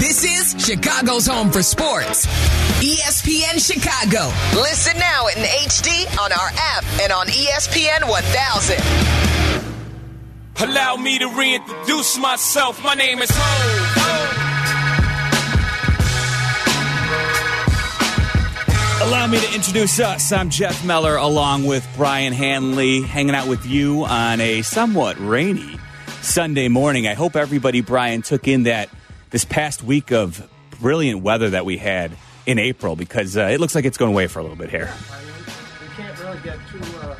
[0.00, 2.24] This is Chicago's home for sports.
[2.80, 4.32] ESPN Chicago.
[4.58, 8.80] Listen now in HD on our app and on ESPN 1000.
[10.66, 12.82] Allow me to reintroduce myself.
[12.82, 14.36] My name is Ho.
[19.06, 20.32] Allow me to introduce us.
[20.32, 25.78] I'm Jeff Meller along with Brian Hanley, hanging out with you on a somewhat rainy
[26.22, 27.06] Sunday morning.
[27.06, 28.88] I hope everybody, Brian, took in that
[29.30, 30.48] this past week of
[30.80, 32.12] brilliant weather that we had
[32.46, 34.92] in April because uh, it looks like it's going away for a little bit here.
[35.80, 36.80] We can't really get too.
[36.98, 37.16] Uh...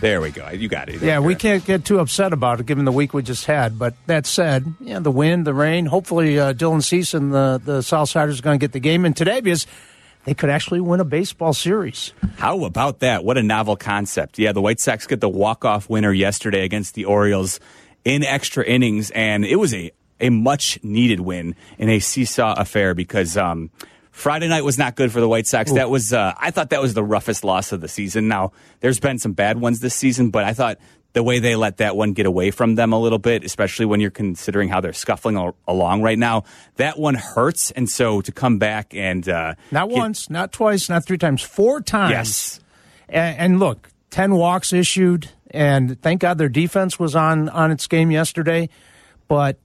[0.00, 0.48] There we go.
[0.48, 1.02] You got it.
[1.02, 3.78] Yeah, we can't get too upset about it given the week we just had.
[3.78, 5.84] But that said, yeah, the wind, the rain.
[5.84, 9.12] Hopefully, uh, Dylan Cease and the the Southsiders are going to get the game in
[9.12, 9.66] today because
[10.24, 12.14] they could actually win a baseball series.
[12.38, 13.24] How about that?
[13.24, 14.38] What a novel concept.
[14.38, 17.60] Yeah, the White Sox get the walk-off winner yesterday against the Orioles
[18.04, 19.90] in extra innings, and it was a,
[20.20, 23.70] a much needed win in a seesaw affair because um,
[24.10, 25.72] Friday night was not good for the White Sox.
[25.72, 28.28] That was uh, I thought that was the roughest loss of the season.
[28.28, 30.78] Now there's been some bad ones this season, but I thought
[31.12, 33.98] the way they let that one get away from them a little bit, especially when
[34.00, 36.44] you're considering how they're scuffling al- along right now,
[36.76, 37.72] that one hurts.
[37.72, 41.42] And so to come back and uh, Not get- once, not twice, not three times,
[41.42, 42.10] four times.
[42.12, 42.60] yes,
[43.08, 47.86] And, and look, ten walks issued, and thank God their defense was on on its
[47.86, 48.68] game yesterday.
[49.28, 49.58] But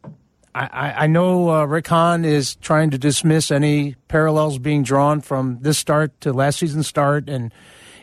[0.56, 5.58] I, I, know uh, Rick Hahn is trying to dismiss any parallels being drawn from
[5.60, 7.52] this start to last season's start, and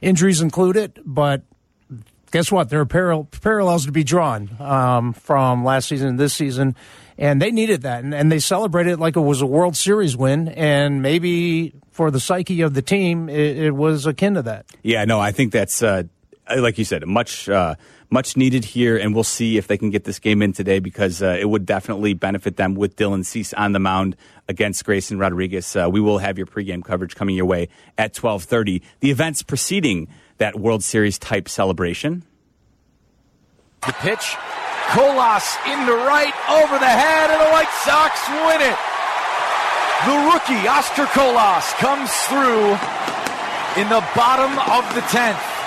[0.03, 1.01] injuries included.
[1.07, 1.45] But
[2.31, 2.69] guess what?
[2.69, 6.77] There are paral- parallels to be drawn um, from last season to this season,
[7.17, 10.15] and they needed that, and, and they celebrated it like it was a World Series
[10.15, 14.67] win, and maybe for the psyche of the team, it, it was akin to that.
[14.83, 16.03] Yeah, no, I think that's uh,
[16.57, 17.75] like you said, much uh,
[18.11, 21.23] much needed here, and we'll see if they can get this game in today because
[21.23, 24.17] uh, it would definitely benefit them with Dylan Cease on the mound
[24.48, 25.75] against Grayson Rodriguez.
[25.75, 28.83] Uh, we will have your pregame coverage coming your way at twelve thirty.
[29.01, 30.08] The events preceding
[30.39, 32.25] that World Series type celebration.
[33.86, 34.36] The pitch.
[34.91, 38.77] Colas into right, over the head, and the White Sox win it.
[40.05, 42.77] The rookie, Oscar Colas, comes through
[43.80, 45.61] in the bottom of the 10th.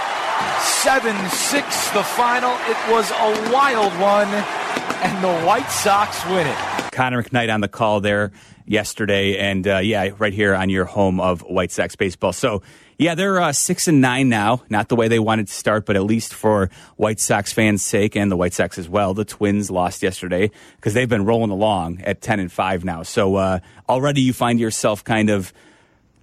[0.59, 2.51] 7 6 the final.
[2.67, 6.91] It was a wild one, and the White Sox win it.
[6.91, 8.31] Connor McKnight on the call there
[8.65, 12.33] yesterday, and uh, yeah, right here on your home of White Sox baseball.
[12.33, 12.61] So
[12.97, 14.63] yeah, they're uh, six and nine now.
[14.69, 18.15] Not the way they wanted to start, but at least for White Sox fans' sake
[18.15, 19.13] and the White Sox as well.
[19.13, 23.03] The Twins lost yesterday because they've been rolling along at ten and five now.
[23.03, 23.59] So uh,
[23.89, 25.53] already you find yourself kind of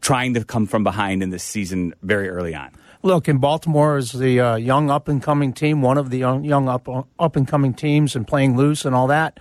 [0.01, 2.71] trying to come from behind in this season very early on.
[3.05, 6.45] Look, in Baltimore is the uh, young up and coming team, one of the young,
[6.45, 9.41] young up up and coming teams, and playing loose and all that.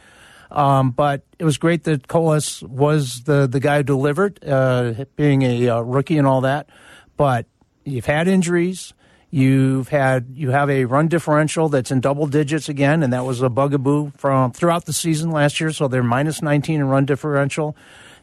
[0.49, 5.43] Um, but it was great that Colas was the the guy who delivered, uh, being
[5.43, 6.69] a uh, rookie and all that.
[7.17, 7.45] But
[7.85, 8.93] you've had injuries.
[9.29, 13.41] You've had you have a run differential that's in double digits again, and that was
[13.41, 15.71] a bugaboo from throughout the season last year.
[15.71, 17.77] So they're minus 19 in run differential.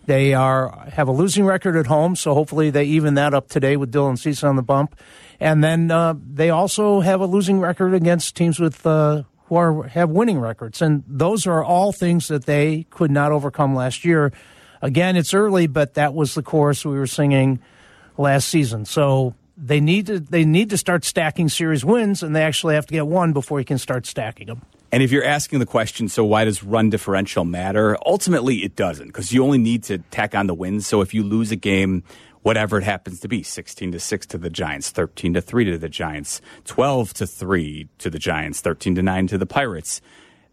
[0.09, 3.77] They are have a losing record at home, so hopefully they even that up today
[3.77, 4.99] with Dylan Cease on the bump.
[5.39, 9.83] And then uh, they also have a losing record against teams with uh, who are
[9.83, 14.33] have winning records, and those are all things that they could not overcome last year.
[14.81, 17.61] Again, it's early, but that was the chorus we were singing
[18.17, 18.87] last season.
[18.87, 22.87] So they need to they need to start stacking series wins, and they actually have
[22.87, 24.63] to get one before you can start stacking them.
[24.91, 27.99] And if you're asking the question, so why does run differential matter?
[28.07, 30.87] Ultimately, it doesn't because you only need to tack on the wins.
[30.87, 32.05] So if you lose a game,
[32.43, 35.79] whatever it happens to be, 16 to 6 to the Giants, 13 to 3 to
[35.79, 40.01] the Giants, 12 to 3 to the Giants, 13 to 9 to the Pirates,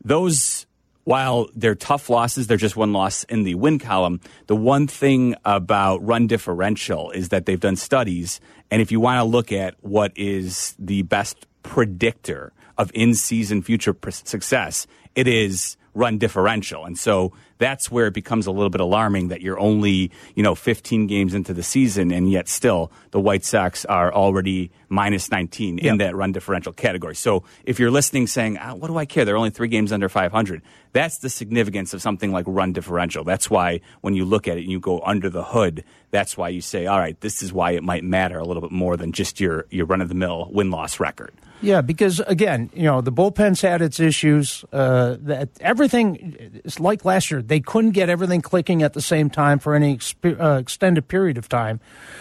[0.03, 0.65] those
[1.05, 4.19] while they're tough losses, they're just one loss in the win column.
[4.47, 8.41] The one thing about run differential is that they've done studies,
[8.71, 13.93] and if you want to look at what is the best predictor of in-season future
[13.93, 16.85] pr- success, it is run differential.
[16.85, 20.55] And so that's where it becomes a little bit alarming that you're only, you know,
[20.55, 25.79] 15 games into the season and yet still the White Sox are already minus 19
[25.79, 25.97] in Yep.
[25.99, 27.15] that run differential category.
[27.15, 29.25] So if you're listening saying, ah, what do I care?
[29.25, 30.61] They're only three games under 500.
[30.91, 33.23] That's the significance of something like run differential.
[33.23, 36.49] That's why when you look at it and you go under the hood, that's why
[36.49, 39.11] you say, all right, this is why it might matter a little bit more than
[39.11, 41.33] just your, your run of the mill win loss record.
[41.61, 44.63] Yeah, because again, you know, the bullpen's had its issues.
[44.71, 47.41] Uh, that everything is like last year.
[47.47, 51.37] They couldn't get everything clicking at the same time for any exp- uh, extended period
[51.37, 51.79] of time.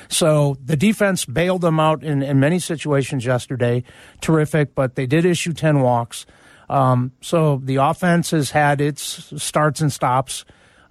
[0.08, 3.84] So the defense bailed them out in, in many situations yesterday.
[4.20, 6.26] Terrific, but they did issue 10 walks.
[6.68, 10.44] Um, so the offense has had its starts and stops.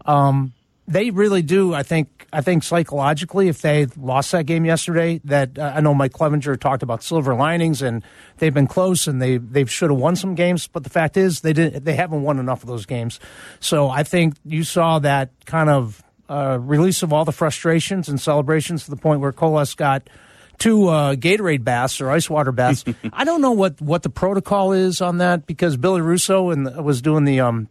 [0.06, 0.54] Um,
[0.88, 1.74] they really do.
[1.74, 2.28] I think.
[2.34, 6.60] I think psychologically, if they lost that game yesterday, that uh, I know Mike Clevinger
[6.60, 8.04] talked about silver linings, and
[8.40, 10.68] they've been close, and they they should have won some games.
[10.68, 11.86] But the fact is, they didn't.
[11.86, 13.20] They haven't won enough of those games.
[13.60, 18.20] So I think you saw that kind of uh, release of all the frustrations and
[18.20, 20.10] celebrations to the point where Colas got
[20.58, 22.84] two uh, Gatorade baths or ice water baths.
[23.14, 27.02] I don't know what, what the protocol is on that because Billy Russo and was
[27.02, 27.68] doing the um,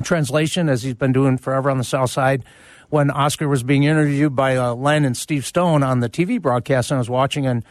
[0.00, 2.44] translation as he's been doing forever on the South Side.
[2.88, 6.90] When Oscar was being interviewed by uh, Len and Steve Stone on the TV broadcast,
[6.90, 7.64] and I was watching, and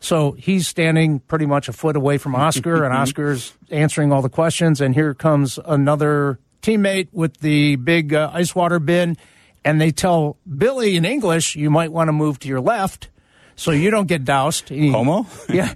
[0.00, 4.28] so he's standing pretty much a foot away from Oscar, and Oscar's answering all the
[4.28, 9.16] questions, and here comes another teammate with the big uh, ice water bin
[9.66, 13.08] and they tell Billy in English, you might want to move to your left
[13.56, 14.68] so you don't get doused.
[14.68, 15.26] He, Homo?
[15.48, 15.74] yeah.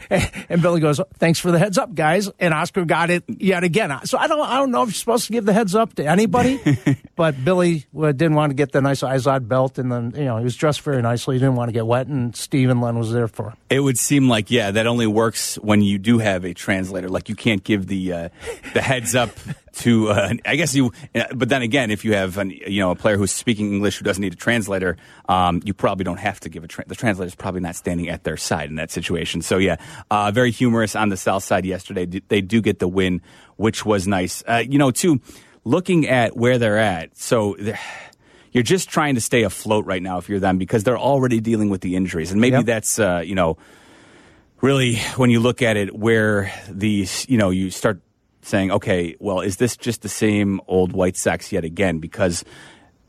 [0.48, 3.90] And Billy goes, "Thanks for the heads up, guys." And Oscar got it yet again.
[4.04, 6.06] So I don't, I don't know if you're supposed to give the heads up to
[6.06, 6.60] anybody,
[7.16, 10.36] but Billy uh, didn't want to get the nice Izod belt, and then you know
[10.36, 11.36] he was dressed very nicely.
[11.36, 13.56] He didn't want to get wet, and Steve and Len was there for him.
[13.70, 17.08] It would seem like yeah, that only works when you do have a translator.
[17.08, 18.28] Like you can't give the uh,
[18.74, 19.30] the heads up
[19.72, 22.90] to uh, I guess you uh, but then again if you have an, you know
[22.90, 24.96] a player who's speaking English who doesn't need a translator
[25.28, 28.08] um, you probably don't have to give a tra- the translator is probably not standing
[28.08, 29.42] at their side in that situation.
[29.42, 29.76] So yeah
[30.10, 32.06] uh, very humorous on the south side yesterday.
[32.06, 33.22] They do get the win
[33.56, 34.42] which was nice.
[34.46, 35.20] Uh, you know too
[35.64, 37.78] looking at where they're at so they're,
[38.52, 41.70] you're just trying to stay afloat right now if you're them because they're already dealing
[41.70, 42.32] with the injuries.
[42.32, 42.66] And maybe yep.
[42.66, 43.58] that's uh, you know
[44.60, 48.00] really when you look at it where these you know you start
[48.42, 51.98] saying, okay, well, is this just the same old White Sox yet again?
[51.98, 52.44] Because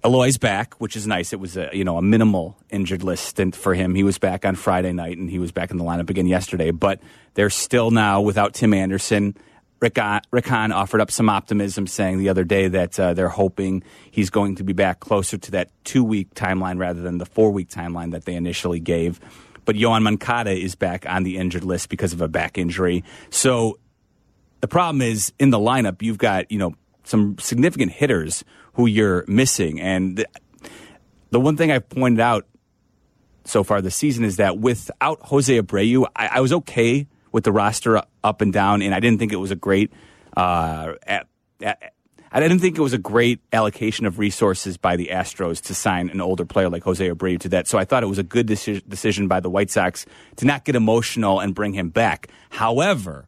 [0.04, 1.32] Eloy's back, which is nice.
[1.32, 3.94] It was a you know a minimal injured list stint for him.
[3.94, 6.72] He was back on Friday night and he was back in the lineup again yesterday.
[6.72, 7.02] But
[7.36, 9.36] they're still now without Tim Anderson.
[9.80, 9.98] Rick,
[10.30, 14.30] Rick Hahn offered up some optimism, saying the other day that uh, they're hoping he's
[14.30, 17.70] going to be back closer to that two week timeline rather than the four week
[17.70, 19.20] timeline that they initially gave.
[19.66, 23.04] But Yoan Moncada is back on the injured list because of a back injury.
[23.30, 23.80] So
[24.62, 28.44] the problem is in the lineup, you've got, you know, some significant hitters
[28.74, 29.82] who you're missing.
[29.82, 30.28] And the,
[31.32, 32.48] the one thing I've pointed out
[33.44, 37.52] so far this season is that without Jose Abreu, I, I was okay with the
[37.52, 39.92] roster up and down, and I didn't think it was a great.
[40.38, 41.28] Uh, at,
[41.62, 41.94] at,
[42.32, 46.10] I didn't think it was a great allocation of resources by the Astros to sign
[46.10, 47.68] an older player like Jose Abreu to that.
[47.68, 50.06] So I thought it was a good deci- decision by the White Sox
[50.38, 52.28] to not get emotional and bring him back.
[52.50, 53.28] However,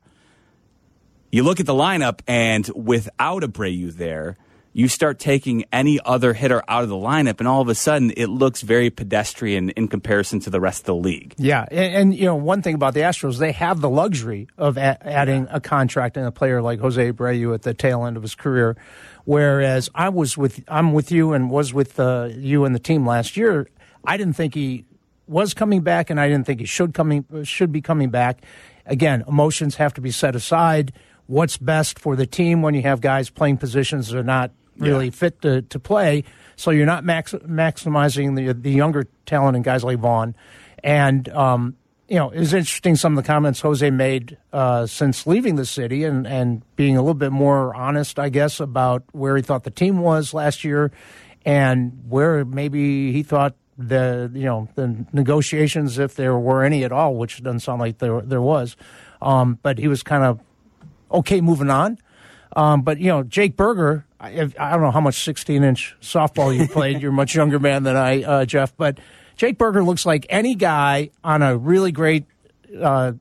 [1.34, 4.38] you look at the lineup, and without Abreu there,
[4.72, 8.14] you start taking any other hitter out of the lineup, and all of a sudden
[8.16, 11.34] it looks very pedestrian in comparison to the rest of the league.
[11.40, 14.78] Yeah, and, and you know one thing about the Astros, they have the luxury of
[14.78, 18.22] a- adding a contract and a player like Jose Abreu at the tail end of
[18.22, 18.78] his career,
[19.26, 23.08] whereas I was with I'm with you and was with uh, you and the team
[23.08, 23.68] last year.
[24.06, 24.86] I didn't think he
[25.28, 28.44] was coming back, and I didn't think he should coming should be coming back.
[28.86, 30.94] Again, emotions have to be set aside
[31.28, 35.06] what's best for the team when you have guys playing positions that are not really
[35.06, 35.12] yeah.
[35.12, 36.24] fit to, to play.
[36.56, 40.36] So you're not max, maximizing the the younger talent in guys like Vaughn.
[40.84, 41.76] And um,
[42.08, 46.04] you know, it's interesting some of the comments Jose made uh, since leaving the city
[46.04, 49.72] and, and being a little bit more honest, I guess, about where he thought the
[49.72, 50.92] team was last year
[51.46, 56.92] and where maybe he thought the you know the negotiations, if there were any at
[56.92, 58.76] all, which doesn't sound like there there was.
[59.22, 60.40] Um, but he was kind of
[61.14, 61.98] okay moving on.
[62.56, 64.06] Um, but you know, Jake Burger.
[64.20, 67.02] I, I, don't know how much 16 inch softball you played.
[67.02, 68.76] You're a much younger man than I, uh, Jeff.
[68.78, 69.00] But
[69.36, 72.26] Jake Burger looks like any guy on a really great,
[72.80, 73.14] uh,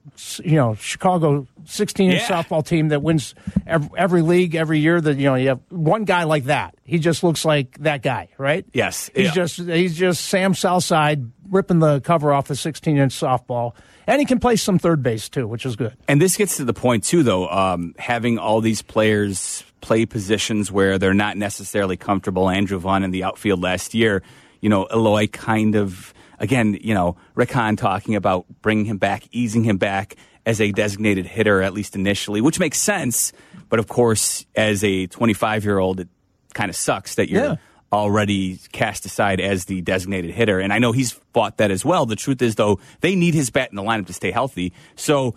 [0.42, 2.28] you know, Chicago 16 inch yeah.
[2.28, 3.34] softball team that wins
[3.66, 5.00] every, every, league every year.
[5.00, 6.74] That you know, you have one guy like that.
[6.84, 8.64] He just looks like that guy, right?
[8.72, 9.10] Yes.
[9.14, 9.32] He's yeah.
[9.32, 13.74] just he's just Sam Southside ripping the cover off a 16 inch softball
[14.06, 15.96] and he can play some third base too, which is good.
[16.08, 20.70] And this gets to the point too, though, um, having all these players play positions
[20.70, 22.48] where they're not necessarily comfortable.
[22.48, 24.22] Andrew Vaughn in the outfield last year,
[24.60, 29.24] you know, Eloy kind of again, you know, Rick Hahn talking about bringing him back,
[29.32, 33.32] easing him back as a designated hitter at least initially, which makes sense.
[33.70, 36.08] But of course, as a 25 year old, it
[36.52, 37.44] kind of sucks that you're.
[37.44, 37.56] Yeah
[37.92, 40.58] already cast aside as the designated hitter.
[40.58, 42.06] And I know he's fought that as well.
[42.06, 44.72] The truth is, though, they need his bat in the lineup to stay healthy.
[44.96, 45.34] So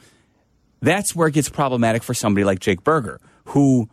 [0.81, 3.89] that's where it gets problematic for somebody like Jake Burger, who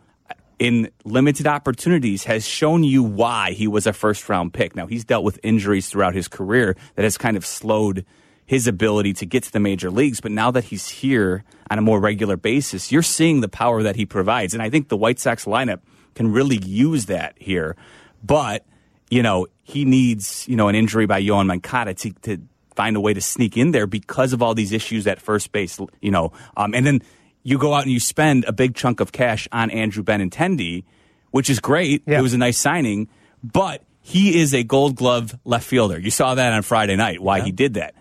[0.63, 4.77] in limited opportunities has shown you why he was a first round pick.
[4.77, 8.05] Now, he's dealt with injuries throughout his career that has kind of slowed
[8.45, 10.21] his ability to get to the major leagues.
[10.21, 13.97] But now that he's here on a more regular basis, you're seeing the power that
[13.97, 14.53] he provides.
[14.53, 15.81] And I think the White Sox lineup
[16.15, 17.75] can really use that here.
[18.23, 18.65] But
[19.09, 22.37] you know, he needs, you know, an injury by Yoan Moncada to, to
[22.73, 25.77] find a way to sneak in there because of all these issues at first base,
[26.01, 26.31] you know.
[26.55, 27.01] Um, and then
[27.43, 30.83] you go out and you spend a big chunk of cash on Andrew Benintendi,
[31.31, 32.03] which is great.
[32.05, 32.19] Yeah.
[32.19, 33.09] It was a nice signing,
[33.43, 35.99] but he is a gold glove left fielder.
[35.99, 37.95] You saw that on Friday night, why he did that.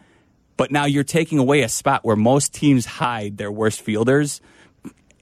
[0.56, 4.40] But now you're taking away a spot where most teams hide their worst fielders.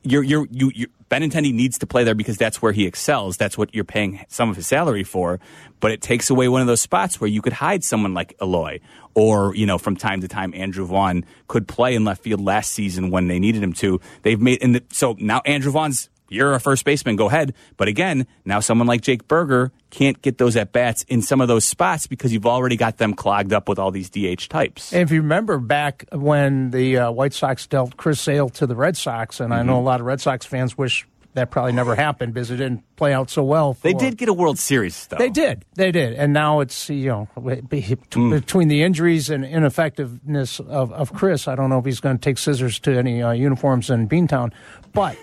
[0.02, 3.36] You're, you're, you, you, Benintendi needs to play there because that's where he excels.
[3.36, 5.40] That's what you're paying some of his salary for.
[5.80, 8.80] But it takes away one of those spots where you could hide someone like Eloy,
[9.14, 12.70] or you know, from time to time, Andrew Vaughn could play in left field last
[12.70, 14.00] season when they needed him to.
[14.22, 17.52] They've made and the, so now Andrew Vaughn's you're a first baseman, go ahead.
[17.76, 21.48] But again, now someone like Jake Burger can't get those at bats in some of
[21.48, 24.92] those spots because you've already got them clogged up with all these DH types.
[24.92, 28.76] And if you remember back when the uh, White Sox dealt Chris Sale to the
[28.76, 29.66] Red Sox, and I Mm-hmm.
[29.66, 32.82] know a lot of Red Sox fans wish that probably never happened because it didn't
[32.96, 33.76] play out so well.
[33.82, 35.16] They did get a World Series, though.
[35.16, 35.64] They did.
[35.74, 36.14] They did.
[36.14, 38.30] And now it's, you know, Hmm.
[38.30, 42.20] between the injuries and ineffectiveness of, of Chris, I don't know if he's going to
[42.20, 44.52] take scissors to any uh, uniforms in Beantown.
[44.92, 45.16] But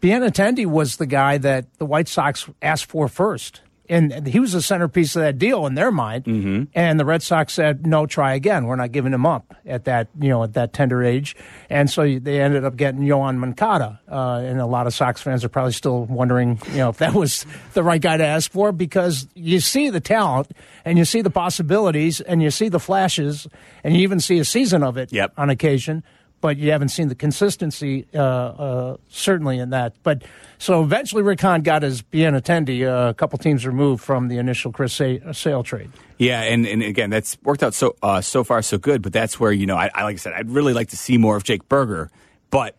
[0.00, 3.60] Benintendi was the guy that the White Sox asked for first.
[3.88, 6.24] And he was the centerpiece of that deal in their mind.
[6.24, 6.62] Mm-hmm.
[6.76, 8.66] And the Red Sox said, no, try again.
[8.66, 11.34] We're not giving him up at that, you know, at that tender age.
[11.68, 13.98] And so they ended up getting Yoan Moncada.
[14.08, 17.14] Uh, and a lot of Sox fans are probably still wondering, you know, if that
[17.14, 20.52] was the right guy to ask for because you see the talent
[20.84, 23.48] and you see the possibilities and you see the flashes
[23.82, 25.32] and you even see a season of it Yep.
[25.36, 26.04] on occasion
[26.40, 29.94] but you haven't seen the consistency uh, uh, certainly in that.
[30.02, 30.22] But
[30.58, 34.72] so eventually, Rick Hahn got his Benintendi uh, a couple teams removed from the initial
[34.72, 35.90] Chris Sa- Sale trade.
[36.18, 39.02] Yeah, and, and again, that's worked out so uh, so far so good.
[39.02, 41.18] But that's where you know, I, I like I said, I'd really like to see
[41.18, 42.10] more of Jake Burger,
[42.50, 42.76] but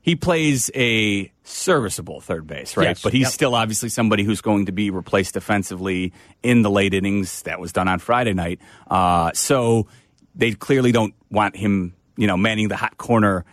[0.00, 2.88] he plays a serviceable third base, right?
[2.88, 3.32] Yes, But he's yep.
[3.32, 7.42] still obviously somebody who's going to be replaced defensively in the late innings.
[7.42, 9.86] That was done on Friday night, uh, so
[10.34, 13.44] they clearly don't want him, you know, manning the hot corner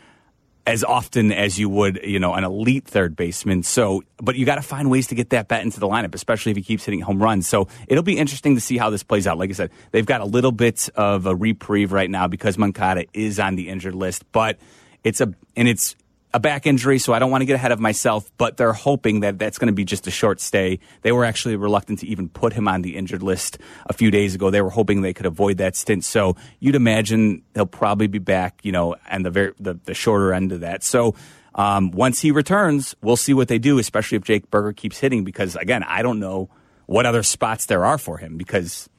[0.68, 3.64] as often as you would, you know, an elite third baseman.
[3.64, 6.52] So, but you got to find ways to get that bat into the lineup, especially
[6.52, 7.48] if he keeps hitting home runs.
[7.48, 9.38] So it'll be interesting to see how this plays out.
[9.38, 13.06] Like I said, they've got a little bit of a reprieve right now because Moncada
[13.14, 14.60] is on the injured list, but
[15.04, 15.96] it's a and it's
[16.34, 18.32] a back injury, so I don't want to get ahead of myself.
[18.38, 20.80] But they're hoping that that's going to be just a short stay.
[21.02, 23.58] They were actually reluctant to even put him on the injured list
[23.88, 24.50] a few days ago.
[24.50, 26.04] They were hoping they could avoid that stint.
[26.04, 30.34] So you'd imagine he'll probably be back, you know, and the very the, the shorter
[30.34, 30.84] end of that.
[30.84, 31.16] So.
[31.54, 35.26] Um, once he returns, we'll see what they do, especially if Jake Burger keeps hitting.
[35.26, 36.50] Because again, I don't know
[36.86, 38.38] what other spots there are for him.
[38.38, 38.90] Because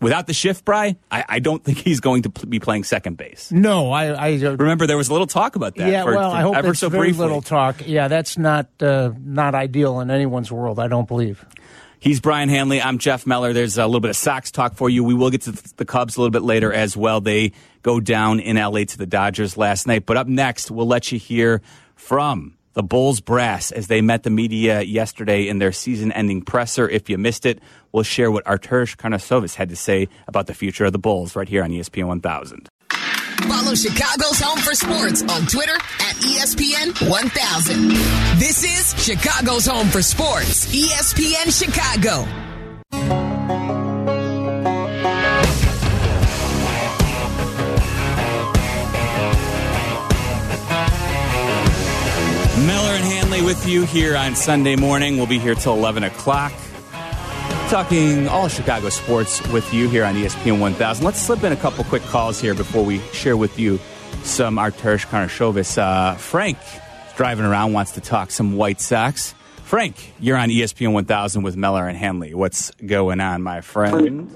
[0.00, 3.16] without the shift, Bry, I, I don't think he's going to pl- be playing second
[3.16, 3.50] base.
[3.52, 4.06] No, I.
[4.06, 5.90] I uh, Remember, there was a little talk about that.
[5.90, 7.22] yeah, for- well, for I hope ever so very briefly.
[7.26, 7.86] little talk.
[7.86, 10.78] Yeah, that's not uh, not ideal in anyone's world.
[10.78, 11.44] I don't believe.
[11.98, 12.80] He's Brian Hanley.
[12.80, 13.52] I'm Jeff Meller.
[13.52, 15.04] There's a little bit of Sox talk for you.
[15.04, 17.20] We will get to the Cubs a little bit later as well.
[17.20, 17.52] They
[17.82, 20.06] go down in LA to the Dodgers last night.
[20.06, 21.60] But up next, we'll let you hear
[21.96, 26.88] from the Bulls brass as they met the media yesterday in their season ending presser.
[26.88, 27.60] If you missed it,
[27.92, 31.46] we'll share what Arturas Karnisovas had to say about the future of the Bulls right
[31.46, 32.70] here on ESPN 1000.
[33.42, 37.88] Follow Chicago's Home for Sports on Twitter at ESPN 1000.
[38.38, 43.29] This is Chicago's Home for Sports, ESPN Chicago.
[53.50, 55.16] With you here on Sunday morning.
[55.16, 56.52] We'll be here till 11 o'clock.
[57.68, 61.04] Talking all Chicago sports with you here on ESPN 1000.
[61.04, 63.80] Let's slip in a couple quick calls here before we share with you
[64.22, 65.78] some Arturas Karnisovas.
[65.78, 66.58] Uh, Frank
[67.16, 69.34] driving around, wants to talk some White Sox.
[69.64, 72.34] Frank, you're on ESPN 1000 with Meller and Hanley.
[72.34, 74.32] What's going on, my friend?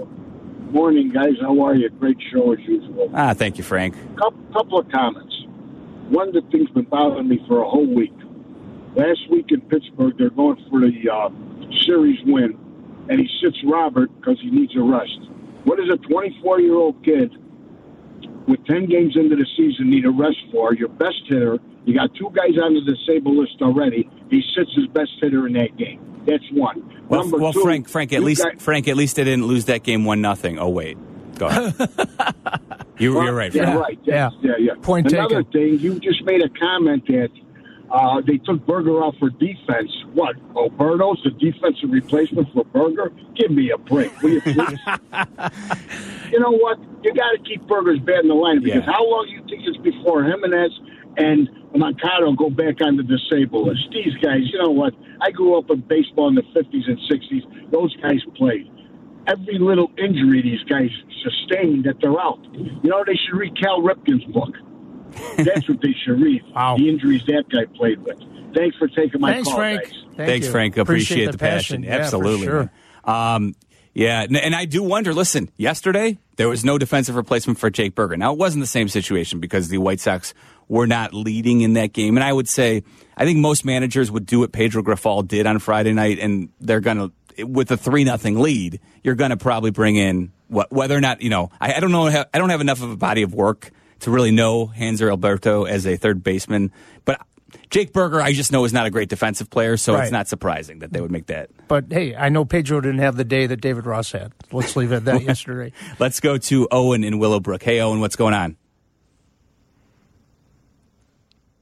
[0.73, 1.35] Morning, guys.
[1.41, 1.89] How are you?
[1.89, 3.13] Great show as usual.
[3.15, 3.95] Ah, thank you, Frank.
[4.17, 5.37] Couple, couple of comments.
[6.09, 8.11] One of the things been bothering me for a whole week.
[8.95, 11.29] Last week in Pittsburgh, they're going for the uh,
[11.85, 12.57] series win,
[13.09, 15.19] and he sits Robert because he needs a rest.
[15.65, 17.33] What does a 24 year old kid
[18.47, 20.75] with 10 games into the season need a rest for?
[20.75, 21.59] Your best hitter.
[21.87, 24.09] You got two guys on the disabled list already.
[24.31, 26.01] He sits his best hitter in that game.
[26.27, 27.05] That's one.
[27.09, 29.67] Well, Number well two, Frank, Frank, at least got- Frank, at least they didn't lose
[29.67, 30.59] that game one nothing.
[30.59, 30.97] Oh wait,
[31.39, 31.75] go ahead.
[32.99, 33.53] you, you're right.
[33.55, 33.81] Yeah, Frank.
[33.81, 33.99] right.
[34.05, 34.31] Yeah.
[34.41, 34.67] Yeah, yeah.
[34.75, 34.75] yeah.
[34.81, 35.53] Point Another taken.
[35.53, 37.29] thing, you just made a comment that
[37.95, 39.91] uh, they took Burger off for defense.
[40.15, 40.35] What?
[40.57, 43.13] Alberto's the defensive replacement for Burger?
[43.37, 44.57] Give me a break, will you please?
[46.33, 46.79] you know what?
[47.03, 48.93] You got to keep Burger's bat in the line because Yeah.
[48.93, 50.73] how long do you think it's before Jimenez
[51.17, 53.89] and Moncada go back on the disabled list.
[53.93, 54.95] These guys, you know what?
[55.21, 57.71] I grew up in baseball in the 50s and 60s.
[57.71, 58.71] Those guys played.
[59.27, 60.91] Every little injury these guys
[61.23, 62.39] sustained that they're out.
[62.53, 64.55] You know, they should read Cal Ripken's book.
[65.37, 66.43] That's what they should read.
[66.55, 66.77] Wow.
[66.77, 68.19] The injuries that guy played with.
[68.55, 69.83] Thanks for taking my Thanks, call, Frank.
[69.83, 69.93] guys.
[70.17, 70.53] Thank Thanks, you.
[70.53, 70.77] Frank.
[70.77, 71.83] Appreciate, the passion.
[71.83, 72.47] Yeah, for Absolutely.
[72.47, 72.71] sure.
[73.05, 73.55] Um,
[73.95, 75.15] yeah, and, and I do wonder.
[75.15, 78.17] Listen, yesterday there was no defensive replacement for Jake Burger.
[78.17, 80.35] Now it wasn't the same situation because the White Sox
[80.69, 82.83] were not leading in that game, and I would say
[83.17, 86.81] I think most managers would do what Pedro Grifol did on Friday night, and they're
[86.81, 91.23] gonna with a three nothing lead, you're gonna probably bring in what whether or not
[91.23, 91.51] you know.
[91.61, 92.07] I, I don't know.
[92.07, 93.71] I don't have enough of a body of work
[94.05, 96.73] to really know Hanser Alberto as a third baseman,
[97.05, 97.21] but.
[97.71, 100.03] Jake Burger, I just know is not a great defensive player, so Right.
[100.03, 101.51] it's not surprising that they would make that.
[101.69, 104.33] But hey, I know Pedro didn't have the day that David Ross had.
[104.51, 105.71] Let's leave it at that yesterday.
[106.01, 107.63] Let's go to Owen in Willowbrook.
[107.63, 108.57] Hey, Owen, what's going on?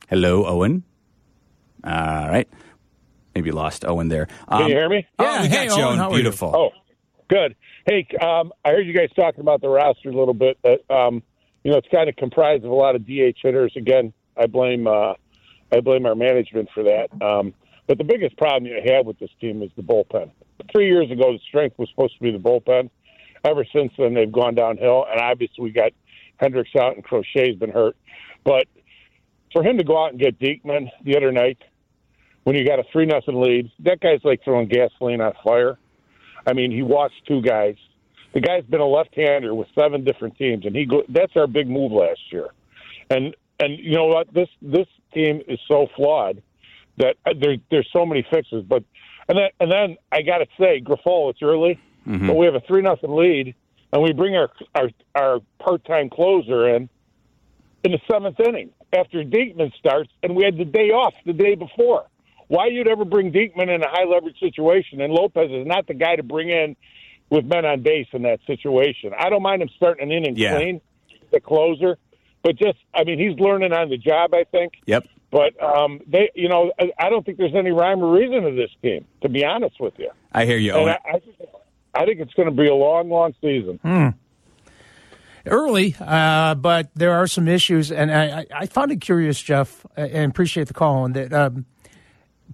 [0.08, 0.82] Hello, Owen.
[1.84, 1.92] All
[2.28, 2.48] right.
[3.34, 4.28] Maybe lost Owen there.
[4.48, 5.06] Um, Can you hear me?
[5.18, 5.98] Oh, Yeah, we hey, got you, Owen, Owen.
[5.98, 6.16] how are you?
[6.22, 6.52] Beautiful.
[6.54, 6.70] Oh,
[7.28, 7.54] good.
[7.86, 10.58] Hey, um, I heard you guys talking about the roster a little bit.
[10.62, 11.22] That um,
[11.64, 13.72] you know, it's kind of comprised of a lot of DH hitters.
[13.76, 15.14] Again, I blame uh,
[15.72, 17.08] I blame our management for that.
[17.22, 17.54] Um,
[17.86, 20.30] but the biggest problem you have with this team is the bullpen.
[20.70, 22.90] Three years ago, the strength was supposed to be the bullpen.
[23.44, 25.92] Ever since then, they've gone downhill, and obviously we got
[26.40, 27.96] Hendriks out and Crochet's been hurt.
[28.44, 28.66] But
[29.52, 31.58] for him to go out and get Diekman the other night,
[32.44, 35.78] when you got a three nothing lead, that guy's like throwing gasoline on fire.
[36.46, 37.76] I mean, he walks two guys.
[38.32, 41.68] The guy's been a left-hander with seven different teams, and he go, that's our big
[41.68, 42.48] move last year.
[43.10, 44.32] And and you know what?
[44.32, 46.42] This this team is so flawed
[46.96, 48.64] that uh, there there's so many fixes.
[48.66, 48.84] But
[49.28, 51.78] and then and then I got to say, Grifol, it's early,
[52.26, 53.54] but we have a three nothing lead,
[53.92, 56.88] and we bring our our our part-time closer in
[57.84, 61.54] in the seventh inning after Diekman starts, and we had the day off the day
[61.54, 62.06] before.
[62.48, 65.00] Why you'd ever bring Diekman in a high leverage situation?
[65.00, 66.76] And Lopez is not the guy to bring in
[67.30, 69.12] with men on base in that situation.
[69.18, 70.56] I don't mind him starting an inning Yeah.
[70.56, 70.80] clean,
[71.30, 71.96] the closer,
[72.42, 74.34] but just I mean he's learning on the job.
[74.34, 74.74] I think.
[74.86, 75.06] Yep.
[75.30, 78.50] But um, they, you know, I, I don't think there's any rhyme or reason to
[78.54, 79.06] this team.
[79.22, 80.96] To be honest with you, I hear you, and Owen.
[81.06, 81.36] I, I, think-
[81.94, 83.78] I think it's going to be a long, long season.
[83.82, 84.08] Hmm.
[85.44, 89.84] Early, uh, but there are some issues, and I, I- I found it curious, Jeff,
[89.96, 91.04] uh, and appreciate the call.
[91.06, 91.64] And that um,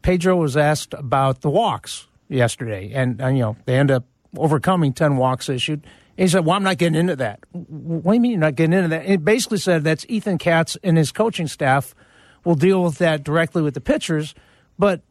[0.02, 4.04] Pedro was asked about the walks yesterday, and, and you know they end up
[4.38, 5.87] overcoming ten walks issued.
[6.16, 8.72] He said, "Well, I'm not getting into that." What do you mean you're not getting
[8.72, 9.07] into that?
[9.07, 11.94] It basically said that's Ethan Katz and his coaching staff
[12.44, 14.35] will deal with that directly with the pitchers,
[14.79, 15.03] but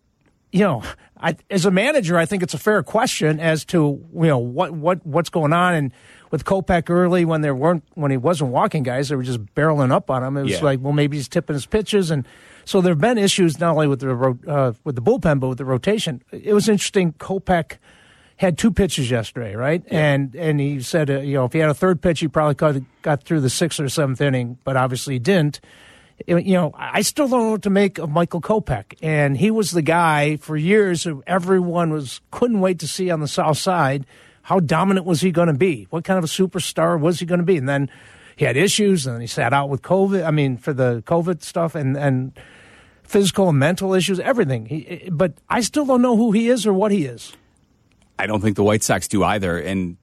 [0.52, 0.82] you know,
[1.20, 4.72] I, as a manager, I think it's a fair question as to you know what
[4.72, 5.74] what what's going on.
[5.76, 5.92] And
[6.32, 9.92] with Kopech early, when there weren't when he wasn't walking guys, they were just barreling
[9.92, 10.38] up on him.
[10.38, 10.62] It was Yeah.
[10.64, 12.26] like, well, maybe he's tipping his pitches, and
[12.66, 15.58] so there have been issues not only with the uh, with the bullpen but with
[15.58, 16.22] the rotation.
[16.32, 17.14] It was interesting.
[17.14, 17.74] Kopech
[18.38, 19.84] had two pitches yesterday, right?
[19.88, 22.56] And and he said, uh, you know, if he had a third pitch, he probably
[22.56, 25.60] could have got through the sixth or seventh inning, but obviously he didn't
[26.26, 28.98] you know, I still don't know what to make of Michael Kopech.
[29.02, 33.20] And he was the guy for years who everyone was couldn't wait to see on
[33.20, 34.06] the South Side.
[34.42, 35.88] How dominant was he going to be?
[35.90, 37.58] What kind of a superstar was he going to be?
[37.58, 37.90] And then
[38.36, 40.26] he had issues, and he sat out with COVID.
[40.26, 42.32] I mean, for the COVID stuff, and and
[43.04, 44.66] physical and mental issues, everything.
[44.66, 47.36] He, but I still don't know who he is or what he is.
[48.20, 49.58] I don't think the White Sox do either.
[49.58, 49.98] And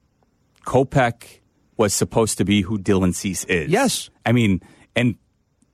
[0.65, 1.39] Kopech
[1.77, 3.69] was supposed to be who Dylan Cease is.
[3.69, 4.09] Yes.
[4.25, 4.61] I mean,
[4.95, 5.15] and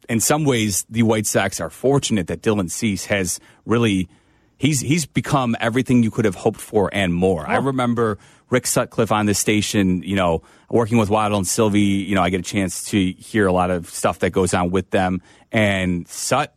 [0.10, 4.10] in some ways, the White Sox are fortunate that Dylan Cease has really.
[4.58, 7.50] He's he's become everything you could have hoped for and more.
[7.50, 8.20] I remember
[8.52, 11.80] Rick Sutcliffe on this station, you know, working with Waddle and Sylvie.
[11.80, 14.70] You know, I get a chance to hear a lot of stuff that goes on
[14.70, 15.24] with them.
[15.52, 16.54] And Sut,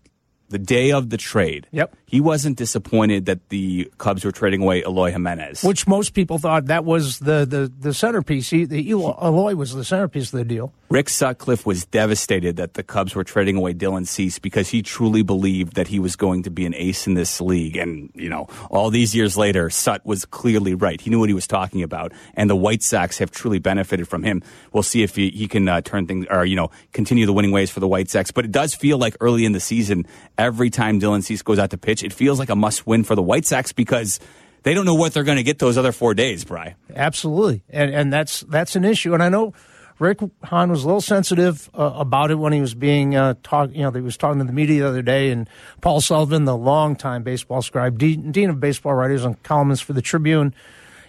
[0.51, 1.97] the day of the trade, Yep.
[2.15, 5.65] He wasn't disappointed that the Cubs were trading away Eloy Jimenez.
[5.65, 8.51] Which most people thought that was the the, the centerpiece.
[8.51, 10.73] He, the Elo- Eloy was the centerpiece of the deal.
[10.91, 15.23] Rick Sutcliffe was devastated that the Cubs were trading away Dylan Cease because he truly
[15.23, 17.77] believed that he was going to be an ace in this league.
[17.77, 21.01] And, you know, all these years later, Sut was clearly right.
[21.01, 22.13] He knew what he was talking about.
[22.35, 24.41] And the White Sox have truly benefited from him.
[24.73, 27.51] We'll see if he, he can uh, turn things, or, you know, continue the winning
[27.51, 28.31] ways for the White Sox.
[28.31, 30.07] But it does feel like early in the season,
[30.39, 33.15] every time Dylan Cease goes out to pitch, it feels like a must win for
[33.15, 34.21] the White Sox because
[34.63, 36.75] they don't know what they're going to get those other four days, Bry.
[36.95, 39.15] Absolutely, and and that's that's an issue.
[39.15, 39.55] And I know
[39.99, 43.35] Rick Hahn was a little sensitive uh, about it when he was being uh.
[43.73, 45.49] You know, he was talking to the media the other day, and
[45.81, 50.03] Paul Sullivan, the longtime baseball scribe, dean, dean of baseball writers and columnist for the
[50.03, 50.55] Tribune,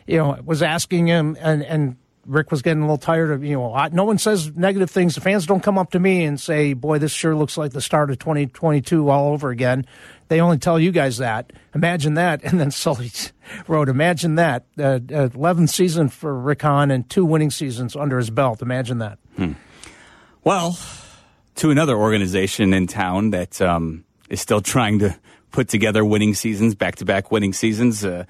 [0.06, 3.56] you know, was asking him, and and Rick was getting a little tired of, you
[3.56, 5.16] know, I, no one says negative things.
[5.16, 7.82] The fans don't come up to me and say, boy, this sure looks like the
[7.82, 9.86] start of 2022 all over again.
[10.28, 11.54] They only tell you guys that.
[11.74, 12.44] Imagine that.
[12.56, 13.12] And then Sully
[13.68, 14.66] wrote, imagine that.
[14.78, 18.62] Uh, 11th season for Rick Hahn and two winning seasons under his belt.
[18.62, 19.20] Imagine that.
[19.36, 19.54] Hmm.
[20.44, 20.78] Well,
[21.56, 25.18] to another organization in town that um, is still trying to
[25.52, 28.06] put together winning seasons, back to back winning seasons.
[28.06, 28.26] Uh,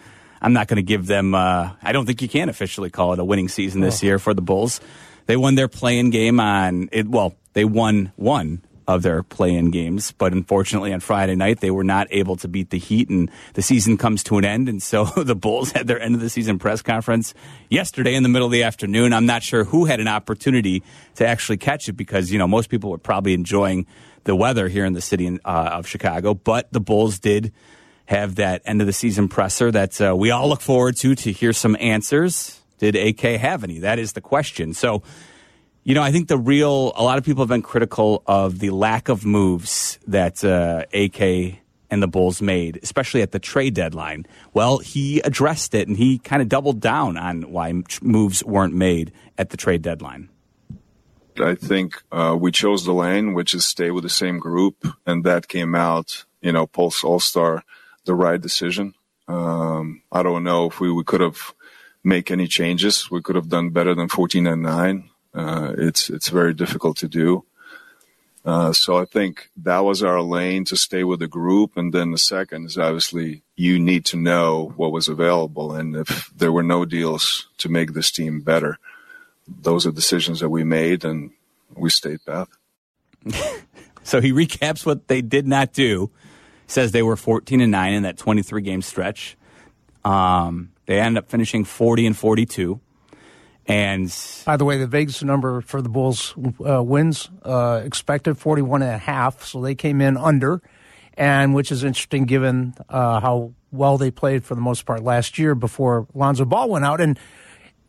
[0.46, 1.34] I'm not going to give them.
[1.34, 4.32] Uh, I don't think you can officially call it a winning season this year for
[4.36, 4.80] the Bulls.
[5.26, 7.08] They won their play-in game on it.
[7.08, 11.84] Well, they won one of their play-in games, but unfortunately on Friday night they were
[11.84, 14.70] not able to beat the Heat, and the season comes to an end.
[14.70, 17.34] And so the Bulls had their end of the season press conference
[17.72, 19.14] yesterday in the middle of the afternoon.
[19.14, 20.84] I'm not sure who had an opportunity
[21.16, 23.88] to actually catch it because you know most people were probably enjoying
[24.26, 27.52] the weather here in the city uh, of Chicago, but the Bulls did
[28.06, 31.32] have that end of the season presser that uh, we all look forward to to
[31.32, 32.62] hear some answers.
[32.78, 33.80] Did AK have any?
[33.80, 34.74] That is the question.
[34.74, 35.02] So,
[35.84, 38.70] you know, I think the real, a lot of people have been critical of the
[38.72, 44.26] lack of moves that uh, AK and the Bulls made, especially at the trade deadline.
[44.54, 49.12] Well, he addressed it and he kind of doubled down on why moves weren't made
[49.38, 50.30] at the trade deadline.
[51.40, 55.24] I think uh, we chose the lane, which is stay with the same group, and
[55.26, 57.64] that came out, you know, post All Star
[58.06, 58.94] the right decision.
[59.28, 61.54] Um, I don't know if we, we could have
[62.04, 63.10] make any changes.
[63.10, 65.10] We could have done better than 14 and nine.
[65.34, 67.44] Uh, it's it's very difficult to do.
[68.46, 72.12] Uh, so I think that was our lane to stay with the group, and then
[72.12, 76.64] the second is obviously you need to know what was available, and if there were
[76.64, 78.78] no deals to make this team better,
[79.48, 81.32] those are decisions that we made, and
[81.76, 82.50] we stayed path.
[84.04, 86.12] so he recaps what they did not do
[86.68, 89.38] says they were 14 and 9 in that 23 game stretch.
[90.04, 92.80] Um, they ended up finishing 40 and 42.
[93.68, 98.84] And by the way, the Vegas number for the Bulls uh, wins uh, expected 41
[98.84, 100.62] and a half, so they came in under,
[101.18, 105.40] and which is interesting given uh, how well they played for the most part last
[105.40, 107.02] year before Lonzo Ball went out.
[107.02, 107.18] And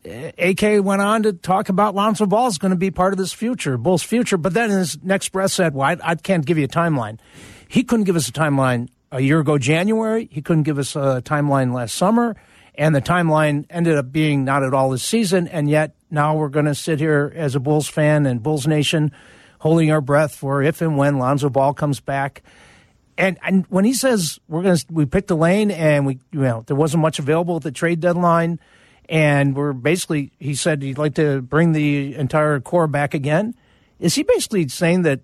[0.03, 3.19] uh, AK went on to talk about Lonzo Ball is going to be part of
[3.19, 4.37] this future, Bulls' future.
[4.37, 7.19] But then his next breath said, "Well, I, I can't give you a timeline."
[7.67, 10.27] He couldn't give us a timeline a year ago, January.
[10.31, 12.35] He couldn't give us a timeline last summer.
[12.75, 15.47] And the timeline ended up being not at all this season.
[15.47, 19.11] And yet now we're going to sit here as a Bulls fan and Bulls Nation
[19.59, 22.43] holding our breath for if and when Lonzo Ball comes back.
[23.17, 26.41] And, and when he says we're going to, we picked a lane and we, you
[26.41, 28.59] know, there wasn't much available at the trade deadline.
[29.09, 33.55] And we're basically, he said he'd like to bring the entire core back again.
[33.99, 35.21] Is he basically saying that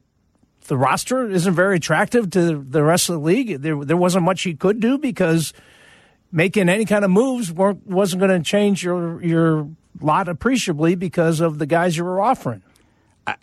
[0.65, 3.61] the roster isn't very attractive to the rest of the league.
[3.61, 5.53] There, there wasn't much he could do because
[6.31, 9.69] making any kind of moves wasn't going to change your your
[10.01, 12.63] lot appreciably because of the guys you were offering.
[13.27, 13.35] I,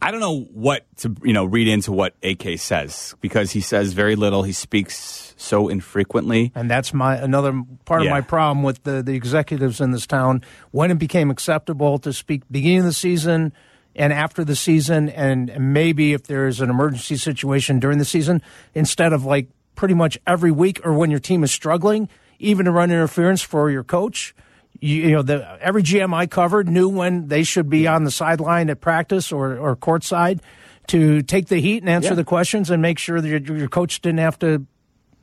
[0.00, 3.92] I don't know what to you know read into what AK says because he says
[3.92, 4.42] very little.
[4.42, 8.08] He speaks so infrequently, and that's my another part yeah.
[8.08, 10.42] of my problem with the the executives in this town.
[10.70, 13.52] When it became acceptable to speak beginning of the season
[13.96, 18.42] and after the season, and maybe if there's an emergency situation during the season,
[18.74, 22.70] instead of like pretty much every week or when your team is struggling, even to
[22.70, 24.34] run interference for your coach.
[24.80, 28.10] You, you know, the, every GM I covered knew when they should be on the
[28.10, 30.40] sideline at practice or, or courtside
[30.88, 32.16] to take the heat and answer yeah.
[32.16, 34.66] the questions and make sure that your, your coach didn't have to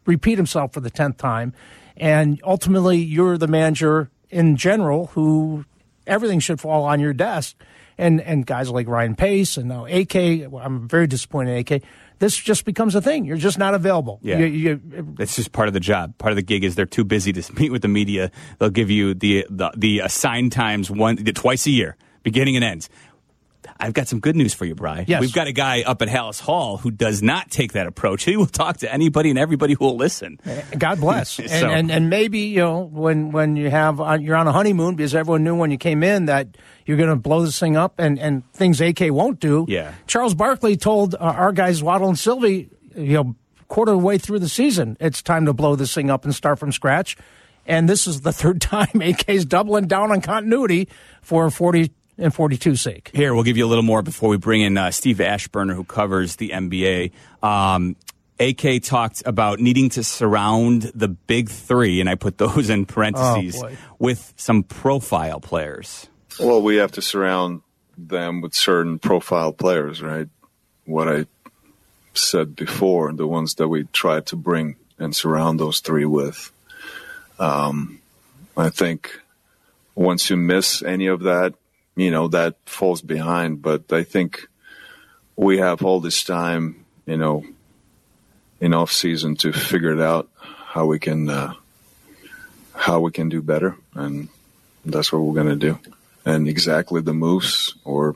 [0.06, 1.54] repeat himself for the 10th time.
[1.96, 5.66] And ultimately, you're the manager in general who
[6.08, 7.56] everything should fall on your desk
[7.98, 10.16] and and guys like Ryan Pace and now AK.
[10.16, 11.84] I'm very disappointed in AK.
[12.20, 13.26] This just becomes a thing.
[13.26, 14.20] You're just not available.
[14.22, 16.18] Yeah, you, you, it's just part of the job.
[16.18, 18.32] Part of the gig is they're too busy to meet with the media.
[18.60, 22.88] They'll give you the the, the assigned times one twice a year, beginning and end.
[23.84, 25.04] I've got some good news for you, Bry.
[25.06, 25.20] Yes.
[25.20, 28.24] We've got a guy up at Halas Hall who does not take that approach.
[28.24, 30.40] He will talk to anybody and everybody who will listen.
[30.78, 31.32] God bless.
[31.32, 31.44] so.
[31.44, 34.96] and, and, and maybe you know when when you have uh, you're on a honeymoon
[34.96, 38.00] because everyone knew when you came in that you're going to blow this thing up
[38.00, 39.66] and and things AK won't do.
[39.68, 39.94] Yeah.
[40.08, 43.36] Charles Barkley told uh, our guys Waddle and Sylvie, you know,
[43.68, 46.34] quarter of the way through the season, it's time to blow this thing up and
[46.34, 47.18] start from scratch.
[47.66, 50.88] And this is the third time AK's doubling down on continuity
[51.22, 53.12] for 40 and 42 sake.
[53.14, 55.84] Here, we'll give you a little more before we bring in uh, Steve Aschburner, who
[55.84, 57.12] covers the NBA.
[57.42, 57.96] Um,
[58.40, 63.62] AK talked about needing to surround the big three, and I put those in parentheses,
[63.64, 66.08] oh, with some profile players.
[66.40, 67.62] Well, we have to surround
[67.98, 70.28] them with certain profile players, right?
[70.86, 71.26] What I
[72.14, 76.52] said before, the ones that we try to bring and surround those three with.
[77.40, 78.00] Um,
[78.56, 79.20] I think
[79.96, 81.54] once you miss any of that,
[81.96, 83.62] you know that falls behind.
[83.62, 84.48] But I think
[85.36, 87.46] we have all this time, you know,
[88.60, 91.54] in off season to figure it out how we can uh,
[92.74, 94.30] how we can do better, and
[94.86, 95.80] that's what we're going to do.
[96.26, 98.16] And exactly the moves or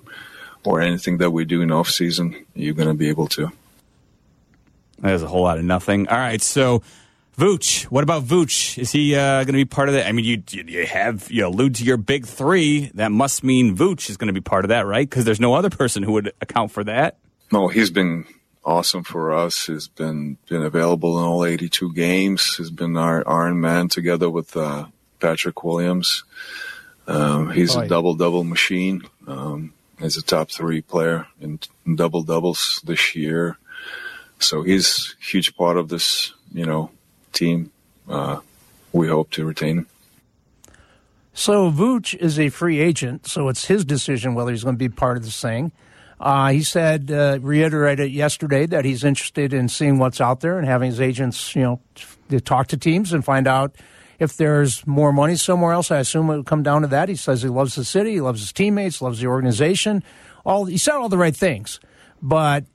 [0.63, 3.51] or anything that we do in off season, you're going to be able to.
[4.99, 6.07] There's a whole lot of nothing.
[6.07, 6.81] All right, so
[7.37, 8.79] Vooch, what about Vooch?
[8.79, 10.07] Is he uh, going to be part of that?
[10.07, 12.89] I mean, you you have you allude to your big three.
[12.95, 15.07] That must mean Vooch is going to be part of that, right?
[15.07, 17.17] Because there's no other person who would account for that.
[17.51, 18.25] No, he's been
[18.65, 19.67] awesome for us.
[19.67, 22.55] He's been been available in all 82 games.
[22.55, 24.87] He's been our Iron Man together with uh,
[25.19, 26.23] Patrick Williams.
[27.07, 29.03] Um, he's a double double machine.
[29.27, 33.57] Um, he's a top three player in, in double doubles this year.
[34.39, 36.91] So he's a huge part of this, you know,
[37.37, 37.71] team.
[38.09, 38.39] Uh,
[38.91, 39.87] we hope to retain him.
[41.33, 44.89] So Vooch is a free agent, so it's his decision whether he's going to be
[44.89, 45.71] part of this thing.
[46.19, 50.67] Uh, he said, uh, reiterated yesterday that he's interested in seeing what's out there and
[50.67, 51.79] having his agents, you know,
[52.29, 53.75] to talk to teams and find out
[54.17, 55.91] if there's more money somewhere else.
[55.91, 57.07] I assume it would come down to that.
[57.07, 60.03] He says he loves the city, he loves his teammates, loves the organization.
[60.43, 61.79] All he said all the right things,
[62.19, 62.65] but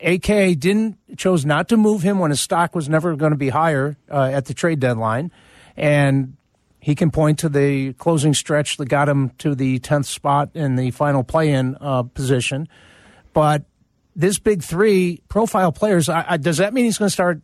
[0.00, 3.48] AK didn't chose not to move him when his stock was never going to be
[3.48, 5.30] higher uh, at the trade deadline,
[5.76, 6.36] and
[6.80, 10.76] he can point to the closing stretch that got him to the tenth spot in
[10.76, 12.68] the final play-in uh, position.
[13.32, 13.64] But
[14.14, 17.40] this big three profile players, I, I, does that mean he's going to start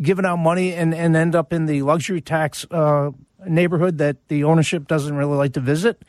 [0.00, 3.10] giving out money and, and end up in the luxury tax uh,
[3.46, 6.02] neighborhood that the ownership doesn't really like to visit?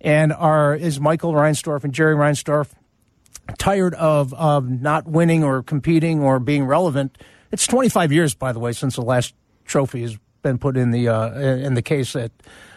[0.00, 2.68] And are is Michael Reinsdorf and Jerry Reinsdorf
[3.58, 7.18] tired of, of not winning or competing or being relevant?
[7.50, 11.08] It's 25 years, by the way, since the last trophy has been put in the
[11.08, 12.32] uh, in the case at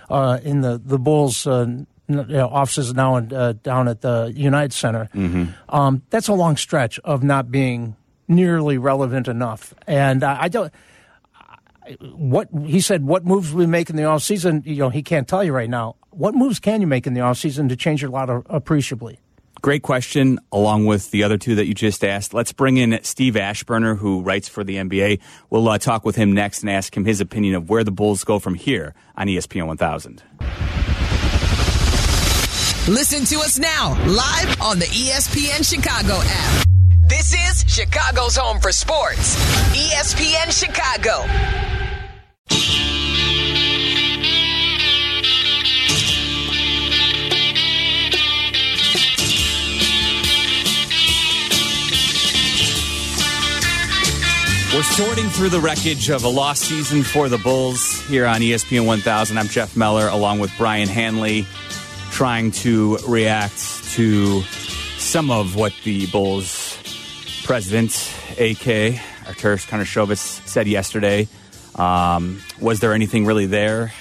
[0.09, 1.65] uh, in the the Bulls uh,
[2.07, 5.09] you know, offices now in, uh, down at the United Center.
[5.13, 5.45] Mm-hmm.
[5.69, 7.95] Um, that's a long stretch of not being
[8.27, 10.71] nearly relevant enough, and I, I don't.
[12.15, 14.63] What he said, what moves we make in the off season?
[14.65, 15.97] You know, he can't tell you right now.
[16.09, 19.19] What moves can you make in the off season to change your lot appreciably?
[19.65, 22.35] Great question, along with the other two that you just asked.
[22.35, 25.19] Let's bring in Steve Aschburner, who writes for the NBA.
[25.49, 28.23] We'll uh, talk with him next and ask him his opinion of where the Bulls
[28.23, 30.21] go from here on ESPN 1000.
[32.87, 36.67] Listen to us now, live on the ESPN Chicago app.
[37.07, 39.35] This is Chicago's home for sports,
[39.73, 41.25] ESPN Chicago.
[54.75, 58.85] We're sorting through the wreckage of a lost season for the Bulls here on ESPN
[58.85, 59.37] 1000.
[59.37, 61.47] I'm Jeff Meller along with Brian Hanley
[62.11, 63.57] trying to react
[63.93, 64.41] to
[64.97, 66.77] some of what the Bulls
[67.45, 67.91] president,
[68.31, 71.29] AK, Arturas Karnisovas, said yesterday.
[71.75, 73.93] Um, was there anything really there?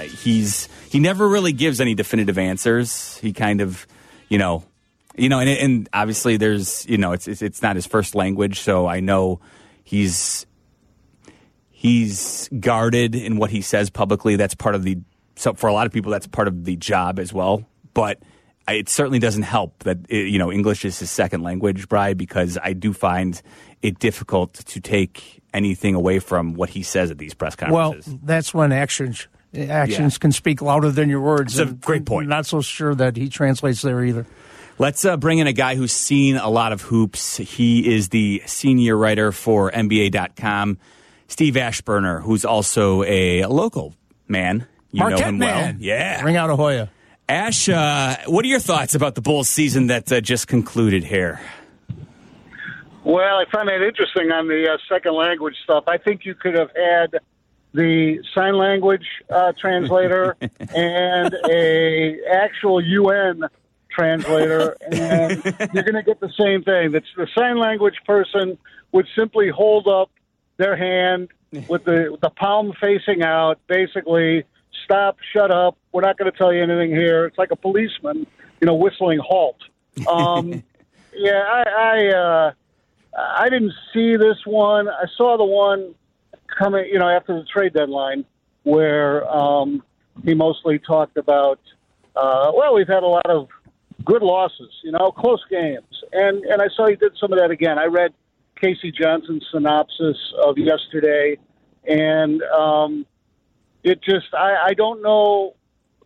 [0.00, 3.18] He's he never really gives any definitive answers.
[3.18, 3.86] He kind of,
[4.30, 4.64] you know,
[5.14, 8.60] you know, and, and obviously there's, you know, it's, it's it's not his first language,
[8.60, 9.38] so I know
[9.82, 10.46] he's
[11.70, 14.36] he's guarded in what he says publicly.
[14.36, 14.98] That's part of the
[15.36, 17.64] so for a lot of people that's part of the job as well.
[17.94, 18.22] But
[18.68, 22.72] it certainly doesn't help that you know English is his second language, Bry, because I
[22.72, 23.40] do find
[23.82, 28.06] it difficult to take anything away from what he says at these press conferences.
[28.06, 30.18] Well, that's when actions actions yeah.
[30.18, 31.54] can speak louder than your words.
[31.54, 32.28] That's a great point.
[32.28, 34.26] Not so sure that he translates there either.
[34.82, 37.36] Let's uh, bring in a guy who's seen a lot of hoops.
[37.36, 40.76] He is the senior writer for NBA.com,
[41.28, 43.94] Steve Aschburner, who's also a local
[44.26, 44.66] man.
[44.90, 45.74] You Marquette know him man.
[45.74, 45.82] well.
[45.86, 46.24] Yeah.
[46.24, 46.90] Ring out a Hoya.
[47.28, 51.40] Ash, uh, what are your thoughts about the Bulls season that uh, just concluded here?
[53.04, 55.84] Well, I find that interesting on the uh, second language stuff.
[55.86, 57.20] I think you could have had
[57.72, 60.36] the sign language uh, translator
[60.74, 63.44] and a actual UN
[63.94, 66.92] translator, and you're going to get the same thing.
[66.92, 68.58] That's the sign language person
[68.92, 70.10] would simply hold up
[70.56, 71.28] their hand
[71.68, 74.44] with the with the palm facing out, basically
[74.84, 75.76] stop, shut up.
[75.92, 77.26] We're not going to tell you anything here.
[77.26, 78.26] It's like a policeman,
[78.60, 79.56] you know, whistling halt.
[80.08, 80.62] Um,
[81.14, 82.52] yeah, I I, uh,
[83.16, 84.88] I didn't see this one.
[84.88, 85.94] I saw the one
[86.46, 88.24] coming, you know, after the trade deadline,
[88.62, 89.82] where um,
[90.24, 91.60] he mostly talked about.
[92.14, 93.48] Uh, well, we've had a lot of
[94.04, 96.02] good losses, you know, close games.
[96.12, 97.78] And and I saw he did some of that again.
[97.78, 98.12] I read
[98.60, 98.92] K.C.
[98.92, 101.36] Johnson's synopsis of yesterday,
[101.88, 103.06] and um,
[103.82, 105.54] it just I, I don't know.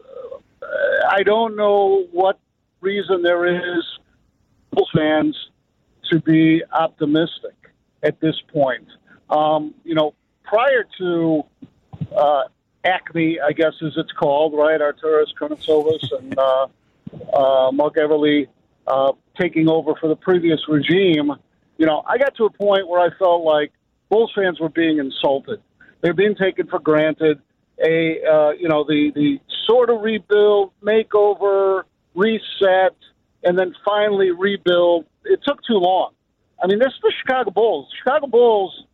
[0.03, 0.67] uh,
[1.11, 2.39] I don't know what
[2.81, 3.85] reason there is,
[4.71, 5.37] Bulls fans,
[6.11, 7.55] to be optimistic
[8.03, 8.87] at this point.
[9.29, 11.43] Um, you know, prior to
[12.17, 12.45] uh,
[12.85, 14.81] Acme, I guess as it's called, right?
[14.81, 16.69] Arturas Karnisovas and uh,
[17.33, 18.49] uh, Marc Eversley
[18.87, 21.33] uh, taking over for the previous regime.
[21.79, 23.73] You know, I got to a point where I felt like
[24.09, 25.61] Bulls fans were being insulted.
[26.01, 27.41] They're being taken for granted.
[27.85, 31.83] A uh, you know the the sort of rebuild, makeover,
[32.15, 32.97] reset,
[33.45, 35.05] and then finally rebuild.
[35.25, 36.13] It took too long.
[36.63, 37.89] I mean, this is the Chicago Bulls.
[37.99, 38.85] Chicago Bulls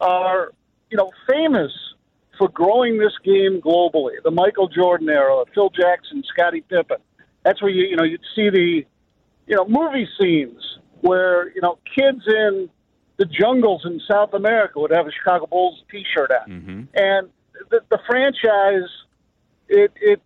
[0.00, 0.52] are
[0.90, 1.72] you know famous
[2.38, 4.12] for growing this game globally.
[4.24, 6.98] The Michael Jordan era, Phil Jackson, Scottie Pippen.
[7.48, 8.84] That's where you you know you'd see the
[9.46, 10.60] you know movie scenes
[11.00, 12.68] where you know kids in
[13.16, 16.80] the jungles in South America would have a Chicago Bulls T-shirt on, Mm-hmm.
[16.94, 17.28] and
[17.70, 18.90] the, the franchise
[19.68, 20.20] it it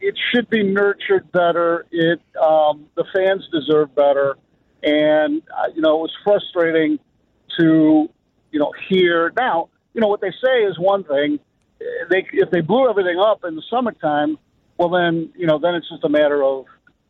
[0.00, 1.86] it should be nurtured better.
[1.92, 4.36] It um, the fans deserve better,
[4.82, 6.98] and uh, you know it was frustrating
[7.60, 8.08] to
[8.50, 9.68] you know hear now.
[9.94, 11.38] You know what they say is one thing.
[12.10, 14.36] They if they blew everything up in the summertime,
[14.80, 16.64] well then you know then it's just a matter of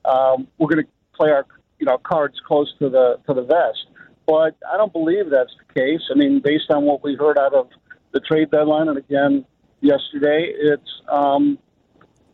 [0.04, 1.46] um, we're going to play our
[1.78, 3.86] you know cards close to the to the vest.
[4.26, 6.02] But I don't believe that's the case.
[6.10, 7.68] I mean, based on what we heard out of
[8.12, 9.44] the trade deadline and again
[9.80, 11.58] yesterday, it's um,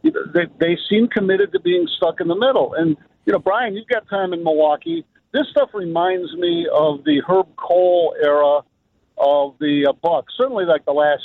[0.02, 2.74] they, they seem committed to being stuck in the middle.
[2.74, 5.04] And you know, Brian, you've got time in Milwaukee.
[5.32, 8.62] This stuff reminds me of the Herb Kohl era
[9.18, 10.34] of the uh, Bucks.
[10.36, 11.22] Certainly, like the last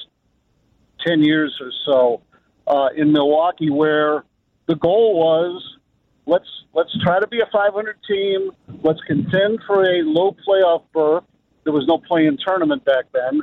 [1.06, 2.22] ten years or so
[2.68, 4.24] uh, in Milwaukee, where
[4.68, 5.78] the goal was
[6.26, 8.52] let's let's try to be a 500 team.
[8.84, 11.24] Let's contend for a low playoff berth.
[11.64, 13.42] There was no play-in tournament back then,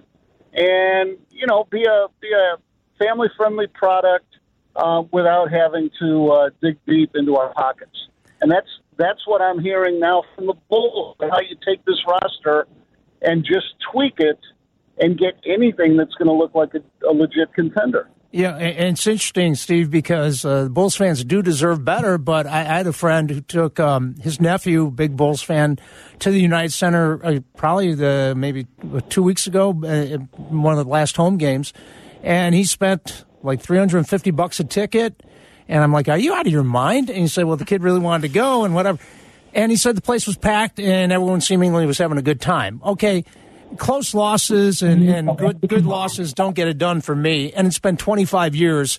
[0.54, 2.56] and you know, be a be a
[2.98, 4.26] family friendly product
[4.74, 8.08] uh, without having to uh, dig deep into our pockets.
[8.40, 11.16] And that's that's what I'm hearing now from the Bulls.
[11.20, 12.66] How you take this roster
[13.22, 14.38] and just tweak it
[15.00, 18.08] and get anything that's going to look like a, a legit contender.
[18.30, 22.18] Yeah, and it's interesting, Steve, because uh, Bulls fans do deserve better.
[22.18, 25.78] But I, I had a friend who took um, his nephew, big Bulls fan,
[26.18, 28.66] to the United Center uh, probably the maybe
[29.08, 31.72] two weeks ago, uh, one of the last home games,
[32.22, 35.22] and he spent like three hundred and fifty bucks a ticket.
[35.66, 37.82] And I'm like, "Are you out of your mind?" And he said, "Well, the kid
[37.82, 38.98] really wanted to go, and whatever."
[39.54, 42.82] And he said the place was packed, and everyone seemingly was having a good time.
[42.84, 43.24] Okay
[43.76, 47.52] close losses and, and good good losses don't get it done for me.
[47.52, 48.98] And it's been 25 years.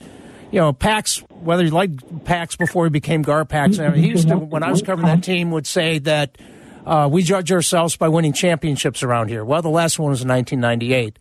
[0.51, 4.29] You know, Pax, whether you like Pax before he became Garpax, I mean, he used
[4.29, 6.39] to, when I was covering that team, would say that
[6.88, 9.45] uh, we judge ourselves by winning championships around here.
[9.45, 11.19] Well, the last one was in 1998.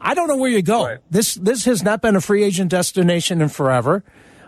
[0.00, 0.84] I don't know where you go.
[0.84, 0.98] Right.
[1.10, 4.04] This this has not been a free agent destination in forever.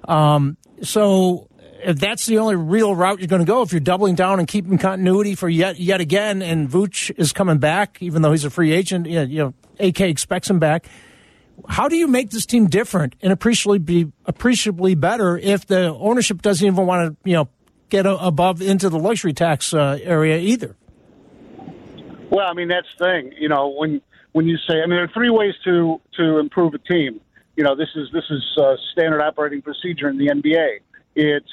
[0.07, 1.49] Um, so
[1.87, 4.79] that's the only real route you're going to go, if you're doubling down and keeping
[4.79, 8.73] continuity for yet yet again, and Vooch is coming back, even though he's a free
[8.73, 10.87] agent, you know, you know AK expects him back.
[11.69, 16.41] How do you make this team different and appreciably be appreciably better if the ownership
[16.43, 17.49] doesn't even want to, you know,
[17.91, 20.77] get a, above into the luxury tax uh, area either?
[22.31, 23.33] Well, I mean that's the thing.
[23.39, 24.01] You know, when
[24.33, 27.21] when you say, I mean, there are three ways to to improve a team.
[27.57, 30.81] You know, this is this is uh, standard operating procedure in the NBA.
[31.15, 31.51] It's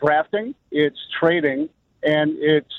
[0.00, 1.68] drafting, it's trading,
[2.02, 2.74] and it's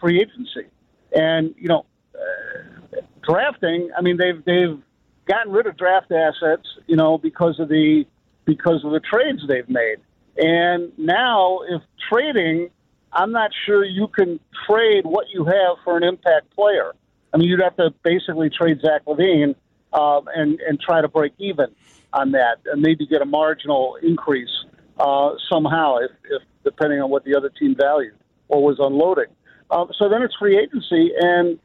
[0.00, 0.68] free agency.
[1.12, 3.90] And you know, uh, drafting.
[3.96, 4.78] I mean, they've they've
[5.26, 6.66] gotten rid of draft assets.
[6.86, 8.04] You know, because of the
[8.44, 9.96] because of the trades they've made.
[10.36, 12.70] And now, if trading,
[13.12, 16.92] I'm not sure you can trade what you have for an impact player.
[17.32, 19.54] I mean, you'd have to basically trade Zach LaVine
[19.92, 21.74] um, and and try to break even
[22.12, 24.64] on that, and maybe get a marginal increase
[24.98, 28.14] uh, somehow, if, if depending on what the other team valued
[28.48, 29.32] or was unloading.
[29.70, 31.58] Um, so then it's free agency, and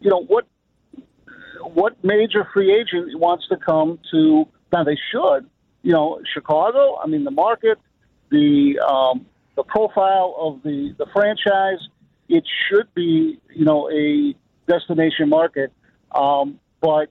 [0.00, 0.46] you know what
[1.62, 4.46] what major free agent wants to come to?
[4.72, 5.48] Now they should.
[5.82, 6.98] You know, Chicago.
[7.02, 7.78] I mean, the market,
[8.30, 11.80] the um, the profile of the the franchise.
[12.28, 14.34] It should be you know a
[14.70, 15.72] destination market,
[16.14, 17.10] um, but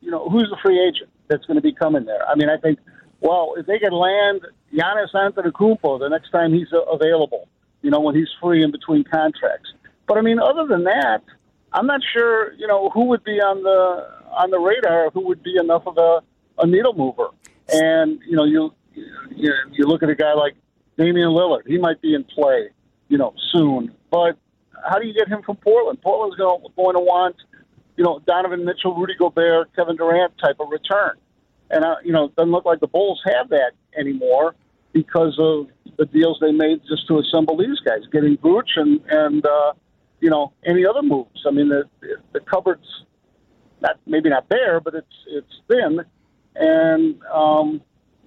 [0.00, 2.28] you know who's the free agent that's going to be coming there?
[2.28, 2.80] I mean, I think
[3.20, 4.42] well if they can land
[4.72, 7.48] Giannis Antetokounmpo the next time he's uh, available,
[7.82, 9.72] you know when he's free in between contracts.
[10.06, 11.22] But I mean, other than that,
[11.72, 15.42] I'm not sure you know who would be on the on the radar, who would
[15.42, 16.20] be enough of a,
[16.58, 17.28] a needle mover.
[17.68, 20.54] And you know, you you, you look at a guy like
[20.96, 21.66] Damian Lillard.
[21.66, 22.68] He might be in play,
[23.08, 23.94] you know, soon.
[24.10, 24.36] But
[24.88, 26.00] how do you get him from Portland?
[26.02, 27.36] Portland's going, going to want,
[27.96, 31.16] you know, Donovan Mitchell, Rudy Gobert, Kevin Durant type of return.
[31.70, 34.54] And, you know, it doesn't look like the Bulls have that anymore.
[34.92, 39.44] because of the deals they made just to assemble these guys, getting Vooch and and
[39.46, 39.72] uh,
[40.20, 41.44] you know any other moves.
[41.46, 41.88] I mean, the
[42.32, 43.04] the cupboard's
[43.80, 46.00] not maybe not bare, but it's it's thin,
[46.56, 47.80] and um,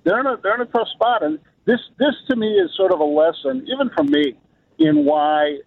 [0.04, 1.24] they're in a they're in a tough spot.
[1.24, 4.36] And this this to me is sort of a lesson, even for me,
[4.80, 5.60] in why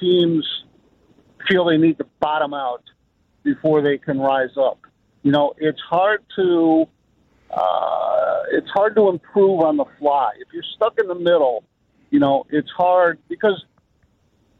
[0.00, 0.46] teams
[1.48, 2.84] feel they need to bottom out
[3.42, 4.78] before they can rise up.
[5.22, 6.86] You know, it's hard to
[7.52, 10.32] uh, it's hard to improve on the fly.
[10.38, 11.64] If you're stuck in the middle,
[12.10, 13.62] you know, it's hard because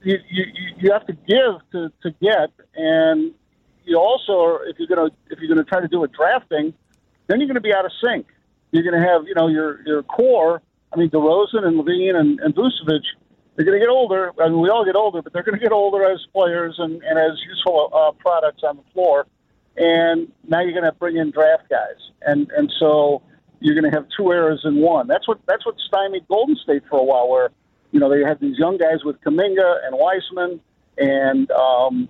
[0.03, 0.45] you you,
[0.79, 3.33] you have to give to, to get, and
[3.85, 6.75] you also if you're gonna if you're gonna try to do a drafting,
[7.29, 8.27] then you're gonna be out of sync.
[8.73, 10.63] You're gonna have you know your your core.
[10.93, 13.01] I mean, DeRozan and LaVine and, and Vucevic,
[13.57, 14.31] they're going to get older.
[14.39, 17.03] I mean, we all get older, but they're going to get older as players and,
[17.03, 19.27] and as useful uh, products on the floor
[19.77, 23.23] and now you're going to bring in draft guys, and and so
[23.61, 25.07] you're going to have two eras in one.
[25.07, 27.51] That's what that's what stymied Golden State for a while, where
[27.91, 30.61] you know they had these young guys with Kuminga and Wiseman,
[30.99, 32.09] and um,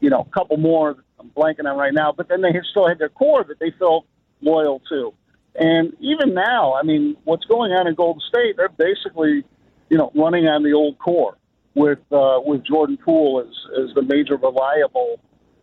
[0.00, 2.98] you know a couple more I'm blanking on right now, but then they still had
[2.98, 4.06] their core that they felt
[4.40, 5.12] loyal to.
[5.54, 8.56] And even now, I mean, what's going on in Golden State?
[8.56, 9.44] They're basically,
[9.88, 11.36] you know, running on the old core
[11.74, 15.20] with uh, with Jordan Poole as as the major reliable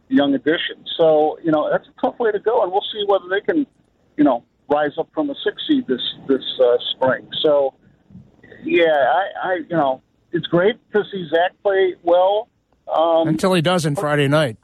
[0.09, 0.85] young addition.
[0.97, 3.67] So you know that's a tough way to go, and we'll see whether they can,
[4.17, 7.27] you know, rise up from a six seed this this uh, spring.
[7.41, 7.73] So
[8.63, 10.01] yeah, I, I you know
[10.31, 12.49] it's great to see Zach play well
[12.93, 14.57] um, until he doesn't Friday night.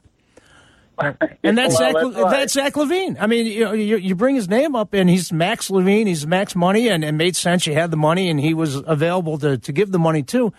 [1.42, 1.94] And that's well, Zach.
[1.94, 2.30] that's right.
[2.30, 3.16] That's Zach LaVine.
[3.18, 6.06] I mean, you, you you bring his name up, and he's Max Levine.
[6.06, 7.66] He's Max Money, and it made sense.
[7.66, 10.52] You had the money, and he was available to to give the money to.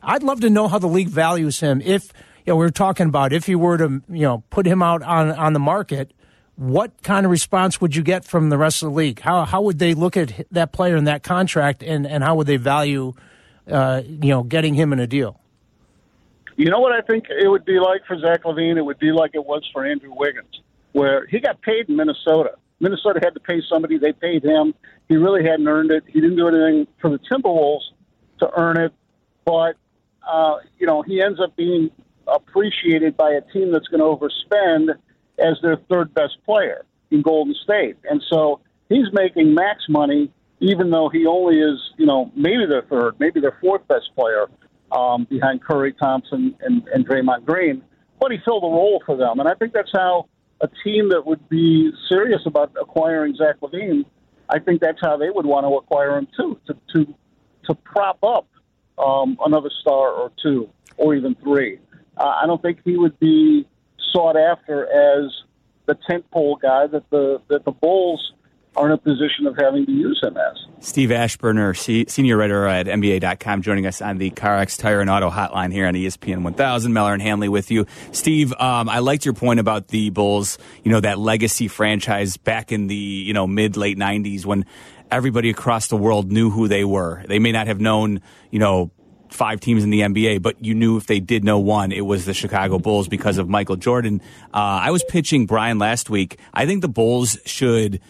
[0.00, 1.80] I'd love to know how the league values him.
[1.84, 2.12] If
[2.50, 5.04] you know, we were talking about if you were to you know put him out
[5.04, 6.12] on on the market,
[6.56, 9.20] what kind of response would you get from the rest of the league?
[9.20, 12.48] How how would they look at that player in that contract, and and how would
[12.48, 13.12] they value,
[13.70, 15.38] uh, you know, getting him in a deal?
[16.56, 18.76] You know what I think it would be like for Zach LaVine?
[18.78, 22.56] It would be like it was for Andrew Wiggins, where he got paid in Minnesota.
[22.80, 23.96] Minnesota had to pay somebody.
[23.96, 24.74] They paid him.
[25.08, 26.02] He really hadn't earned it.
[26.08, 27.84] He didn't do anything for the Timberwolves
[28.40, 28.92] to earn it.
[29.44, 29.76] But,
[30.28, 31.90] uh, you know, he ends up being
[32.26, 34.90] appreciated by a team that's going to overspend
[35.38, 37.96] as their third best player in Golden State.
[38.08, 42.82] And so he's making max money, even though he only is, you know, maybe their
[42.82, 44.46] third, maybe their fourth best player
[44.92, 47.82] um, behind Curry, Thompson, and, and Draymond Green.
[48.20, 49.40] But he filled a role for them.
[49.40, 50.28] And I think that's how
[50.60, 54.04] a team that would be serious about acquiring Zach LaVine,
[54.48, 57.14] I think that's how they would want to acquire him too, to to
[57.64, 58.46] to prop up
[58.98, 61.78] um, another star or two or even three.
[62.20, 63.66] Uh, I don't think he would be
[64.12, 65.32] sought after as
[65.86, 68.32] the tentpole guy that the that the Bulls
[68.76, 70.56] are in a position of having to use him as.
[70.78, 75.28] Steve Aschburner, se- senior writer at NBA.com, joining us on the CarX Tire and Auto
[75.28, 76.92] Hotline here on ESPN 1000.
[76.92, 77.86] Meller and Hanley with you.
[78.12, 82.70] Steve, um, I liked your point about the Bulls, you know, that legacy franchise back
[82.70, 84.64] in the, you know, mid, late 90s when
[85.10, 87.24] everybody across the world knew who they were.
[87.26, 88.20] They may not have known,
[88.52, 88.92] you know,
[89.30, 92.26] five teams in the NBA, but you knew if they did know one, it was
[92.26, 94.20] the Chicago Bulls because of Michael Jordan.
[94.52, 96.38] Uh, I was pitching Brian last week.
[96.52, 98.00] I think the Bulls should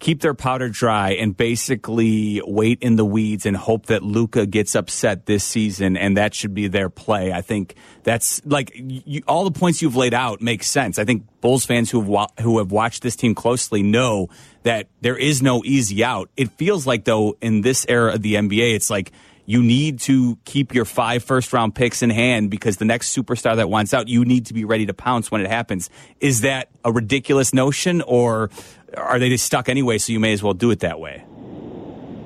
[0.00, 4.74] keep their powder dry and basically wait in the weeds and hope that Luka gets
[4.74, 7.32] upset this season, and that should be their play.
[7.32, 10.98] I think that's like you, all the points you've laid out make sense.
[10.98, 14.28] I think Bulls fans who have who have watched this team closely know
[14.62, 16.30] that there is no easy out.
[16.36, 19.12] It feels like though in this era of the NBA, it's like
[19.50, 23.56] you need to keep your five first round picks in hand because the next superstar
[23.56, 25.90] that wants out, you need to be ready to pounce when it happens.
[26.20, 28.48] Is that a ridiculous notion or
[28.96, 31.24] are they just stuck anyway, so you may as well do it that way?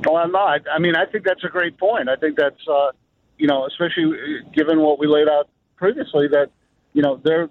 [0.04, 0.68] Well, I'm not.
[0.70, 2.10] I mean, I think that's a great point.
[2.10, 2.90] I think that's, uh,
[3.38, 4.12] you know, especially
[4.54, 6.50] given what we laid out previously, that,
[6.92, 7.48] you know, their,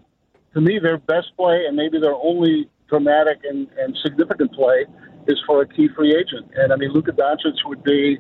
[0.54, 4.86] to me, their best play and maybe their only dramatic and, and significant play
[5.28, 6.52] is for a key free agent.
[6.56, 8.20] And I mean, Luka Doncic would be,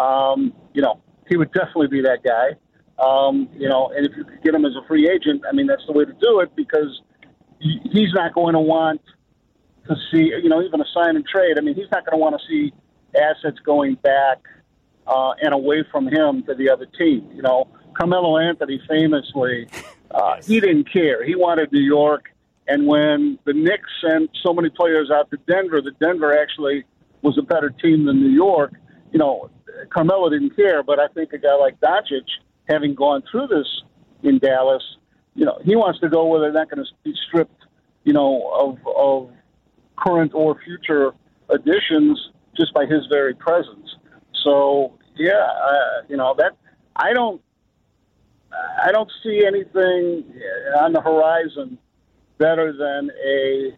[0.00, 2.56] um, you know, he would definitely be that guy.
[2.98, 5.66] Um, you know, and if you could get him as a free agent, I mean,
[5.66, 7.00] that's the way to do it because
[7.58, 9.00] he's not going to want
[9.88, 11.58] to see, you know, even a sign and trade.
[11.58, 12.72] I mean, he's not going to want to see
[13.16, 14.38] assets going back
[15.06, 17.28] uh, and away from him to the other team.
[17.34, 17.68] You know,
[17.98, 19.68] Carmelo Anthony famously,
[20.10, 21.24] uh, he didn't care.
[21.24, 22.26] He wanted New York.
[22.66, 26.84] And when the Knicks sent so many players out to Denver, that Denver actually
[27.22, 28.72] was a better team than New York.
[29.12, 29.50] You know,
[29.90, 32.26] Carmelo didn't care, but I think a guy like Doncic,
[32.68, 33.66] having gone through this
[34.22, 34.82] in Dallas,
[35.34, 37.64] you know, he wants to go where they're not going to be stripped,
[38.04, 39.30] you know, of of
[39.96, 41.12] current or future
[41.50, 43.96] additions just by his very presence.
[44.44, 46.56] so yeah, uh, you know that
[46.96, 47.40] I don't
[48.82, 50.24] I don't see anything
[50.78, 51.78] on the horizon
[52.38, 53.76] better than a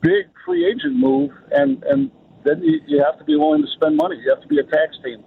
[0.00, 2.10] big free agent move, and and
[2.44, 4.16] then you, you have to be willing to spend money.
[4.22, 5.24] You have to be a tax team.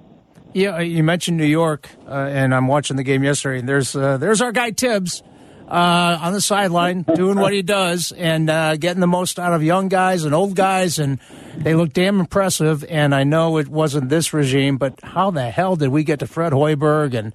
[0.54, 3.60] Yeah, you mentioned New York, uh, and I'm watching the game yesterday.
[3.60, 5.22] And there's uh, there's our guy Thibs
[5.68, 9.62] uh, on the sideline doing what he does and uh, getting the most out of
[9.62, 11.20] young guys and old guys, and
[11.58, 12.86] they look damn impressive.
[12.86, 16.28] And I know it wasn't this regime, but how the hell did we get to
[16.28, 17.34] Fred Hoiberg and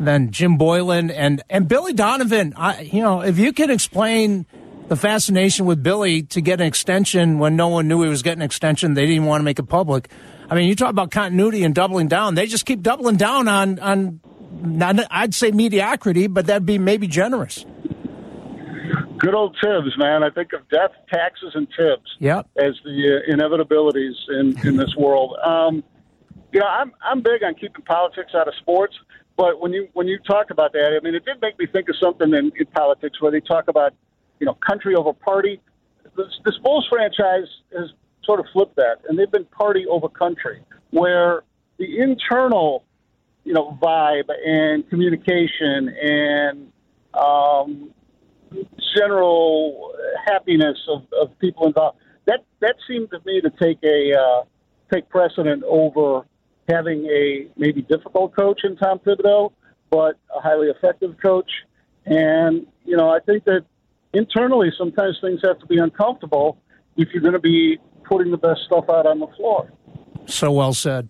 [0.00, 2.54] then Jim Boylan and and Billy Donovan?
[2.56, 4.46] I, you know, if you can explain
[4.88, 8.40] the fascination with Billy to get an extension when no one knew he was getting
[8.40, 10.08] an extension, they didn't want to make it public.
[10.50, 12.34] I mean, you talk about continuity and doubling down.
[12.34, 14.20] They just keep doubling down on on.
[14.60, 17.66] Not, I'd say mediocrity, but that'd be maybe generous.
[19.18, 20.22] Good old Thibs, man.
[20.22, 22.48] I think of death, taxes, and Thibs yep.
[22.56, 25.36] as the uh, inevitabilities in, in this world.
[25.44, 25.84] Um,
[26.52, 28.94] you know, I'm I'm big on keeping politics out of sports,
[29.36, 31.88] but when you when you talk about that, I mean, it did make me think
[31.88, 33.92] of something in, in politics where they talk about
[34.40, 35.60] you know country over party.
[36.16, 37.90] This, this Bulls franchise has
[38.24, 41.42] sort of flipped that, and they've been party over country, where
[41.78, 42.84] the internal,
[43.44, 46.72] you know, vibe and communication and
[47.14, 47.90] um,
[48.96, 49.92] general
[50.26, 54.44] happiness of, of people involved that that seemed to me to take a uh,
[54.92, 56.26] take precedent over
[56.68, 59.50] having a maybe difficult coach in Tom Thibodeau,
[59.90, 61.50] but a highly effective coach.
[62.04, 63.64] And you know, I think that
[64.12, 66.58] internally sometimes things have to be uncomfortable
[66.96, 69.70] if you're going to be putting the best stuff out on the floor.
[70.26, 71.08] So well said.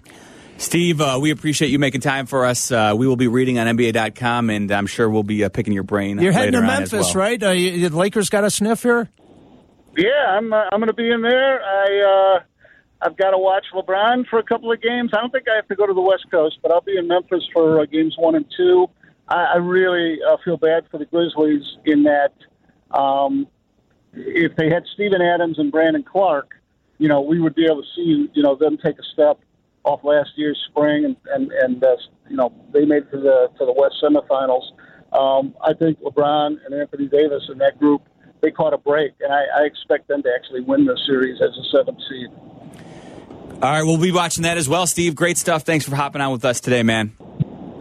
[0.58, 2.72] Steve, uh, we appreciate you making time for us.
[2.72, 5.84] Uh, we will be reading on NBA.com, and I'm sure we'll be uh, picking your
[5.84, 6.18] brain.
[6.18, 6.66] You're heading to well.
[6.66, 7.40] Memphis, right?
[7.40, 9.08] Uh, you, the Lakers got a sniff here.
[9.96, 10.52] Yeah, I'm.
[10.52, 11.62] Uh, I'm going to be in there.
[11.62, 12.36] I.
[12.36, 12.42] Uh,
[13.00, 15.12] I've got to watch LeBron for a couple of games.
[15.16, 17.06] I don't think I have to go to the West Coast, but I'll be in
[17.06, 18.88] Memphis for uh, games one and two.
[19.28, 22.32] I, I really uh, feel bad for the Grizzlies in that
[22.90, 23.46] um,
[24.12, 26.54] if they had Steven Adams and Brandon Clarke,
[26.98, 29.38] you know, we would be able to see, you know, them take a step
[29.84, 31.96] off last year's spring, and and and uh,
[32.28, 34.64] you know they made it to the to the West semifinals.
[35.12, 38.02] Um, I think LeBron and Anthony Davis and that group
[38.40, 41.50] they caught a break, and I, I expect them to actually win the series as
[41.56, 42.28] a seventh seed.
[43.60, 45.16] All right, we'll be watching that as well, Steve.
[45.16, 45.62] Great stuff.
[45.62, 47.12] Thanks for hopping on with us today, man.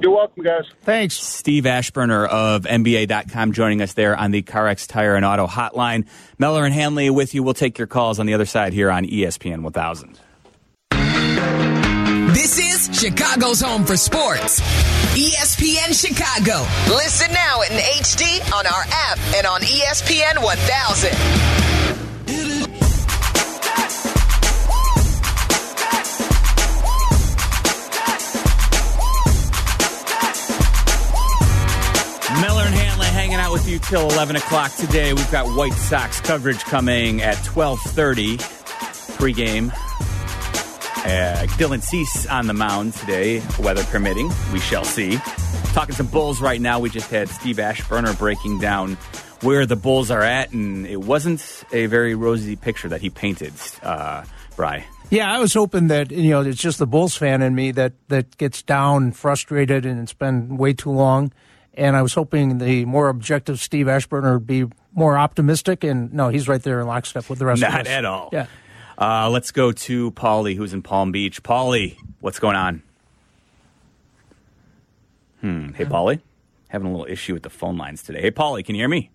[0.01, 0.65] You're welcome, guys.
[0.81, 1.15] Thanks.
[1.15, 6.07] Steve Aschburner of NBA.com joining us there on the CarX Tire and Auto Hotline.
[6.37, 7.43] Meller and Hanley with you.
[7.43, 10.19] We'll take your calls on the other side here on E ESPN 1000.
[12.33, 14.61] This is Chicago's home for sports.
[15.17, 16.61] ESPN Chicago.
[16.93, 21.76] Listen now in HD on our app and on E ESPN 1000.
[33.67, 35.11] You till 11 o'clock today.
[35.11, 38.37] We've got White Sox coverage coming at 1230
[39.17, 39.71] pregame.
[41.03, 44.31] Uh, Dylan Cease on the mound today, weather permitting.
[44.53, 45.17] We shall see.
[45.73, 46.79] Talking some Bulls right now.
[46.79, 48.93] We just had Steve Aschburner breaking down
[49.41, 53.53] where the Bulls are at, and it wasn't a very rosy picture that he painted,
[53.83, 54.23] uh,
[54.55, 54.85] Bry.
[55.09, 57.93] Yeah, I was hoping that you know it's just the Bulls fan in me that
[58.07, 61.33] that gets down, frustrated, and it's been way too long.
[61.77, 65.83] And I was hoping the more objective Steve Aschburner would be more optimistic.
[65.83, 67.73] And no, he's right there in lockstep with the rest of us.
[67.73, 68.29] Not at all.
[68.33, 68.47] Yeah.
[68.97, 71.43] Uh, let's go to Paulie, who's in Palm Beach.
[71.43, 72.81] Paulie, what's going on?
[75.41, 75.73] Hmm.
[75.73, 76.19] Hey, Paulie.
[76.69, 78.21] Having a little issue with the phone lines today.
[78.21, 79.11] Hey, Paulie, can you hear me?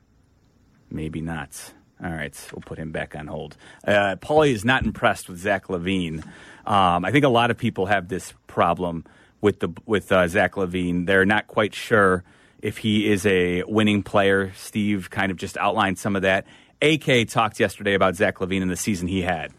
[0.88, 1.72] Maybe not.
[2.02, 3.56] All right, we'll put him back on hold.
[3.86, 6.24] Uh, Paulie is not impressed with Zach LaVine.
[6.64, 9.04] Um, I think a lot of people have this problem
[9.40, 11.06] with the with uh, Zach LaVine.
[11.06, 12.24] They're not quite sure
[12.62, 14.52] if he is a winning player.
[14.56, 16.46] Steve kind of just outlined some of that.
[16.80, 19.52] AK talked yesterday about Zach LaVine and the season he had.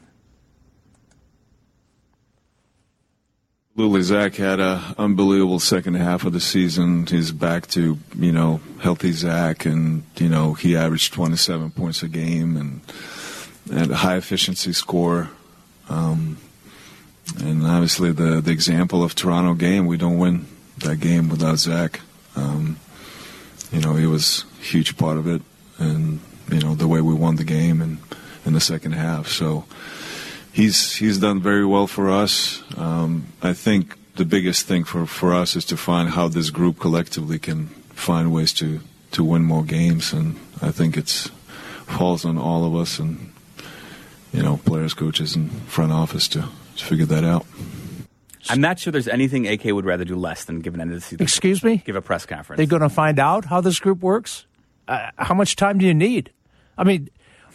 [3.76, 7.08] Absolutely, Zach had an unbelievable second half of the season.
[7.08, 12.08] He's back to you know healthy Zach, and you know he averaged 27 points a
[12.08, 12.82] game and
[13.72, 15.32] and a high efficiency score.
[15.90, 16.38] Um,
[17.40, 20.46] and obviously, the the example of Toronto game, we don't win
[20.78, 22.00] that game without Zach.
[22.36, 22.78] Um,
[23.74, 25.42] you know, he was a huge part of it,
[25.80, 26.20] and
[26.50, 27.98] you know the way we won the game and
[28.46, 29.28] in the second half.
[29.28, 29.66] So
[30.52, 32.64] he's he's done very well for us.
[32.78, 36.80] Um, I think the biggest thing for, for us is to find how this group
[36.80, 38.80] collectively can find ways to,
[39.12, 41.32] to win more games, and I think it's
[41.88, 43.34] falls on all of us and
[44.32, 47.46] you know players, coaches, and front office to, to figure that out.
[48.50, 50.96] I'm not sure there's anything AK would rather do less than give an end of
[50.96, 51.24] the season.
[51.24, 51.78] Excuse me?
[51.86, 52.58] Give a press conference.
[52.58, 54.46] They're going to find out how this group works.
[54.88, 56.32] Uh, how much time do you need?
[56.78, 57.10] I mean,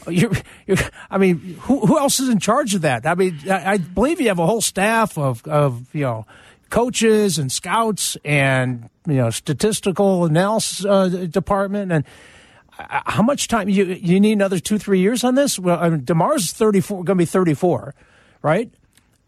[0.08, 0.32] you're,
[0.66, 0.78] you're,
[1.10, 3.06] I mean, who, who else is in charge of that?
[3.06, 6.26] I mean, I, I believe you have a whole staff of, of you know
[6.70, 12.04] coaches and scouts and you know statistical analysis uh, department and
[12.78, 15.58] uh, how much time you you need another two three years on this?
[15.58, 17.94] Well, I mean, DeMar's thirty four, going to be thirty four,
[18.42, 18.72] right?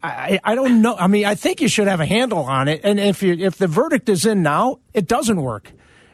[0.02, 0.96] I, I don't know.
[0.96, 2.80] I mean, I think you should have a handle on it.
[2.84, 5.72] And if you if the verdict is in now, it doesn't work.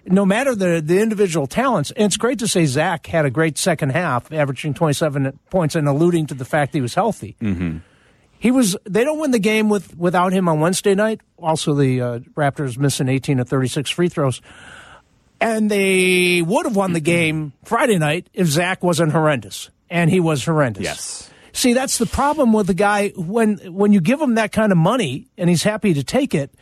[0.08, 3.58] No matter the the individual talents, and it's great to say Zach had a great
[3.58, 7.36] second half, averaging twenty seven points and alluding to the fact he was healthy.
[7.40, 7.78] Mm-hmm.
[8.38, 8.76] He was.
[8.84, 11.20] They don't win the game with without him on Wednesday night.
[11.38, 14.42] Also, the uh, Raptors missing eighteen of thirty six free throws,
[15.40, 20.20] and they would have won the game Friday night if Zach wasn't horrendous, and he
[20.20, 20.84] was horrendous.
[20.84, 21.30] Yes.
[21.56, 24.78] See, that's the problem with the guy when when you give him that kind of
[24.78, 26.54] money and he's happy to take it.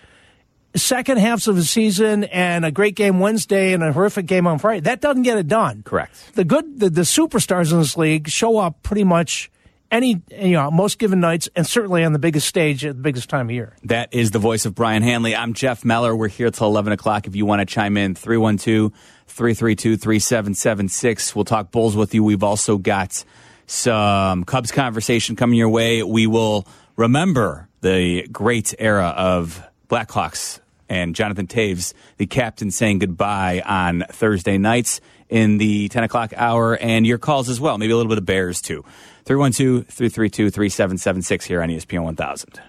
[0.76, 4.61] Second halves of the season and a great game Wednesday and a horrific game on
[4.61, 4.80] Friday.
[4.82, 5.82] That doesn't get it done.
[5.82, 6.34] Correct.
[6.34, 9.51] The good the, the superstars in this league show up pretty much
[9.90, 13.28] any you know most given nights and certainly on the biggest stage at the biggest
[13.28, 13.74] time of year.
[13.82, 15.34] That is the voice of Brian Hanley.
[15.34, 16.14] I'm Jeff Meller.
[16.14, 17.26] We're here till 11 o'clock.
[17.26, 18.92] If you want to chime in, 312
[19.26, 21.34] 332 3776.
[21.34, 22.22] We'll talk Bulls with you.
[22.22, 23.24] We've also got
[23.66, 26.02] some Cubs conversation coming your way.
[26.02, 33.62] We will remember the great era of Blackhawks and Jonathan Toews, the captain, saying goodbye
[33.64, 37.78] on Thursday nights in the 10 o'clock hour, and your calls as well.
[37.78, 38.84] Maybe a little bit of Bears, too.
[39.24, 42.60] 312 332 3776 here on ESPN 1000.